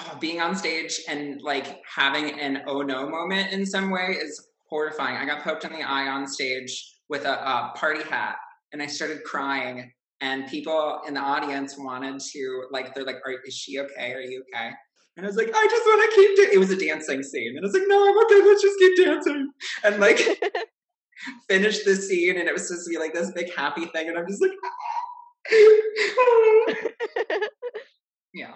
oh, 0.06 0.18
being 0.20 0.42
on 0.42 0.56
stage 0.56 1.00
and 1.08 1.42
like 1.42 1.82
having 1.86 2.40
an 2.40 2.64
oh 2.68 2.82
no 2.82 3.08
moment 3.10 3.52
in 3.54 3.66
some 3.66 3.92
way 3.92 4.18
is 4.22 4.48
horrifying. 4.70 5.18
I 5.18 5.26
got 5.26 5.44
poked 5.44 5.64
in 5.66 5.72
the 5.74 5.82
eye 5.84 6.08
on 6.08 6.28
stage 6.28 6.72
with 7.10 7.26
a, 7.26 7.34
a 7.34 7.72
party 7.76 8.04
hat 8.04 8.36
and 8.74 8.82
I 8.82 8.88
started 8.88 9.24
crying. 9.24 9.92
And 10.22 10.48
people 10.48 11.00
in 11.08 11.14
the 11.14 11.22
audience 11.22 11.76
wanted 11.78 12.20
to, 12.34 12.64
like, 12.72 12.94
they're 12.94 13.06
like, 13.06 13.22
Are, 13.26 13.32
Is 13.46 13.56
she 13.56 13.80
okay? 13.80 14.12
Are 14.12 14.20
you 14.20 14.44
okay? 14.54 14.70
And 15.16 15.26
I 15.26 15.28
was 15.28 15.38
like, 15.38 15.48
I 15.48 15.68
just 15.70 15.86
want 15.86 16.12
to 16.12 16.16
keep 16.16 16.36
doing 16.36 16.50
It 16.54 16.58
was 16.58 16.72
a 16.72 16.76
dancing 16.78 17.24
scene. 17.24 17.56
And 17.56 17.60
I 17.60 17.66
was 17.66 17.74
like, 17.74 17.84
No, 17.88 18.04
I'm 18.06 18.18
okay. 18.26 18.46
Let's 18.46 18.62
just 18.62 18.78
keep 18.80 19.06
dancing. 19.06 19.50
And 19.86 20.00
like, 20.02 20.20
finish 21.50 21.84
the 21.86 21.96
scene. 21.96 22.38
And 22.38 22.50
it 22.50 22.54
was 22.54 22.68
supposed 22.68 22.86
to 22.86 22.90
be 22.90 22.98
like 23.00 23.14
this 23.14 23.32
big 23.32 23.54
happy 23.56 23.86
thing. 23.86 24.10
And 24.10 24.18
I'm 24.18 24.28
just 24.28 24.42
like, 24.42 24.52
ah, 24.64 24.70
Yeah. 28.34 28.54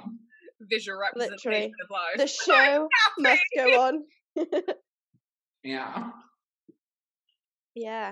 Visual 0.62 0.98
representation 1.00 1.52
Literally. 1.52 1.74
of 1.84 1.90
life. 1.90 2.18
the 2.18 2.28
show 2.46 2.88
must 3.20 3.42
go 3.56 3.82
on. 3.82 4.04
Yeah. 5.64 6.10
yeah. 7.74 8.12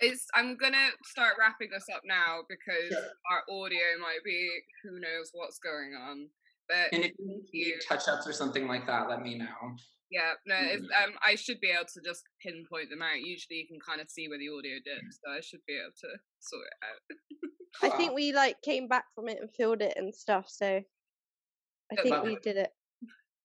It's. 0.00 0.26
I'm 0.34 0.56
gonna 0.56 0.90
start 1.04 1.34
wrapping 1.38 1.68
this 1.72 1.86
up 1.94 2.02
now 2.04 2.40
because 2.48 2.88
Sure. 2.90 3.12
our 3.30 3.44
audio 3.48 3.78
might 4.02 4.18
be 4.24 4.50
who 4.82 4.98
knows 4.98 5.30
what's 5.32 5.60
going 5.60 5.94
on. 5.94 6.28
But 6.68 6.92
And 6.92 7.04
if 7.04 7.12
you 7.20 7.40
need 7.54 7.74
touch 7.88 8.08
ups 8.08 8.26
or 8.26 8.32
something 8.32 8.66
like 8.66 8.84
that, 8.86 9.08
let 9.08 9.22
me 9.22 9.38
know. 9.38 9.76
yeah, 10.10 10.32
no, 10.44 10.56
Mhm. 10.56 10.90
um, 11.04 11.16
I 11.24 11.36
should 11.36 11.60
be 11.60 11.70
able 11.70 11.84
to 11.86 12.00
just 12.04 12.24
pinpoint 12.42 12.90
them 12.90 13.00
out. 13.02 13.20
Usually, 13.20 13.60
you 13.60 13.68
can 13.68 13.78
kind 13.80 14.00
of 14.00 14.10
see 14.10 14.26
where 14.28 14.38
the 14.38 14.48
audio 14.48 14.78
dips, 14.84 15.20
so 15.24 15.30
I 15.30 15.40
should 15.40 15.64
be 15.66 15.76
able 15.78 15.92
to 16.00 16.18
sort 16.40 16.66
it 16.66 16.74
out. 16.84 17.00
I 17.82 17.90
think 17.90 18.14
we 18.14 18.32
like 18.32 18.60
came 18.62 18.88
back 18.88 19.04
from 19.14 19.28
it 19.28 19.38
and 19.40 19.50
filled 19.50 19.82
it 19.82 19.94
and 19.96 20.14
stuff, 20.14 20.46
so 20.48 20.80
I 21.92 22.02
think 22.02 22.22
we 22.22 22.38
did 22.42 22.56
it. 22.56 22.70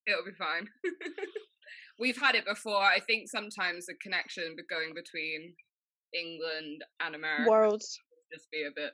It'll 0.07 0.25
be 0.25 0.31
fine. 0.37 0.67
We've 1.99 2.19
had 2.19 2.35
it 2.35 2.45
before. 2.45 2.81
I 2.81 2.99
think 2.99 3.29
sometimes 3.29 3.85
the 3.85 3.93
connection 4.01 4.55
going 4.69 4.93
between 4.95 5.53
England 6.13 6.83
and 6.99 7.15
America 7.15 7.49
Worlds. 7.49 7.99
just 8.33 8.49
be 8.51 8.63
a 8.63 8.71
bit 8.75 8.91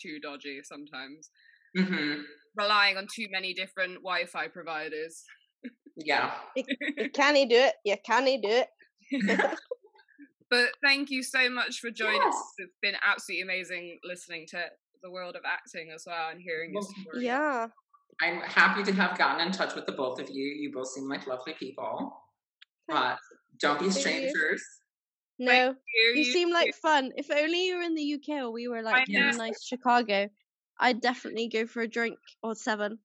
too 0.00 0.18
dodgy 0.20 0.60
sometimes. 0.62 1.30
hmm 1.76 2.22
Relying 2.56 2.98
on 2.98 3.06
too 3.14 3.26
many 3.30 3.54
different 3.54 3.94
Wi-Fi 3.94 4.48
providers. 4.48 5.24
Yeah. 5.96 6.32
Can 7.14 7.34
he 7.34 7.46
do 7.46 7.56
it? 7.56 7.74
Yeah, 7.84 7.96
can 8.04 8.26
he 8.26 8.38
do 8.38 8.48
it? 8.48 8.68
But 10.52 10.68
thank 10.82 11.10
you 11.10 11.22
so 11.22 11.48
much 11.48 11.80
for 11.80 11.90
joining 11.90 12.20
Yes. 12.20 12.34
us. 12.34 12.52
It's 12.58 12.76
been 12.82 12.94
absolutely 13.02 13.40
amazing 13.40 13.98
listening 14.04 14.46
to 14.48 14.70
the 15.02 15.10
world 15.10 15.34
of 15.34 15.46
acting 15.46 15.90
as 15.90 16.04
well 16.06 16.28
and 16.28 16.42
hearing 16.42 16.74
your 16.74 16.82
story. 16.82 17.24
Yeah. 17.24 17.68
I'm 18.20 18.42
happy 18.42 18.82
to 18.82 18.92
have 18.92 19.16
gotten 19.16 19.46
in 19.46 19.50
touch 19.50 19.74
with 19.74 19.86
the 19.86 19.92
both 19.92 20.20
of 20.20 20.28
you. 20.28 20.44
You 20.44 20.70
both 20.70 20.88
seem 20.88 21.08
like 21.08 21.26
lovely 21.26 21.54
people. 21.54 22.14
But 22.86 23.16
don't 23.58 23.80
be 23.80 23.90
strangers. 23.90 24.62
No, 25.38 25.70
You, 25.70 25.76
you 25.94 26.12
you 26.16 26.24
seem 26.34 26.52
like 26.52 26.74
fun. 26.74 27.12
If 27.16 27.30
only 27.30 27.68
you 27.68 27.76
were 27.76 27.82
in 27.82 27.94
the 27.94 28.14
UK 28.14 28.42
or 28.42 28.50
we 28.50 28.68
were 28.68 28.82
like 28.82 29.08
in 29.08 29.34
nice 29.38 29.64
Chicago, 29.64 30.28
I'd 30.78 31.00
definitely 31.00 31.48
go 31.48 31.66
for 31.66 31.80
a 31.80 31.88
drink 31.88 32.18
or 32.42 32.54
seven. 32.54 32.98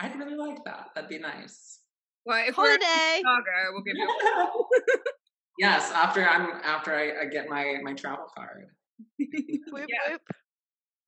I'd 0.00 0.18
really 0.18 0.36
like 0.36 0.64
that. 0.64 0.88
That'd 0.94 1.10
be 1.10 1.18
nice. 1.18 1.80
Well, 2.24 2.42
if 2.48 2.56
we're 2.56 2.74
in 2.74 2.80
Holiday. 2.82 3.18
Chicago, 3.18 3.72
we'll 3.72 3.82
give 3.82 3.96
you 3.96 4.08
a 4.08 4.98
yes, 5.58 5.90
after 5.92 6.26
I'm 6.26 6.60
after 6.64 6.94
I, 6.94 7.22
I 7.22 7.24
get 7.26 7.48
my 7.48 7.76
my 7.82 7.92
travel 7.94 8.26
card. 8.36 8.66
Whoop, 9.18 9.86
Yeah. 9.88 10.12
whoop. 10.12 10.22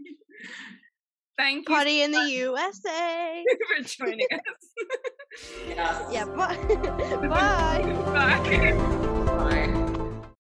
Thank 1.39 1.69
you 1.69 1.75
Party 1.75 2.03
in 2.03 2.11
the 2.11 2.21
USA. 2.21 3.45
for 3.79 3.83
joining 3.83 4.27
us. 4.33 4.41
Yes. 5.69 6.13
Yeah. 6.13 6.25
Bye. 6.27 6.57
bye. 7.29 7.83
Bye. 8.13 8.73
Bye. 9.27 9.77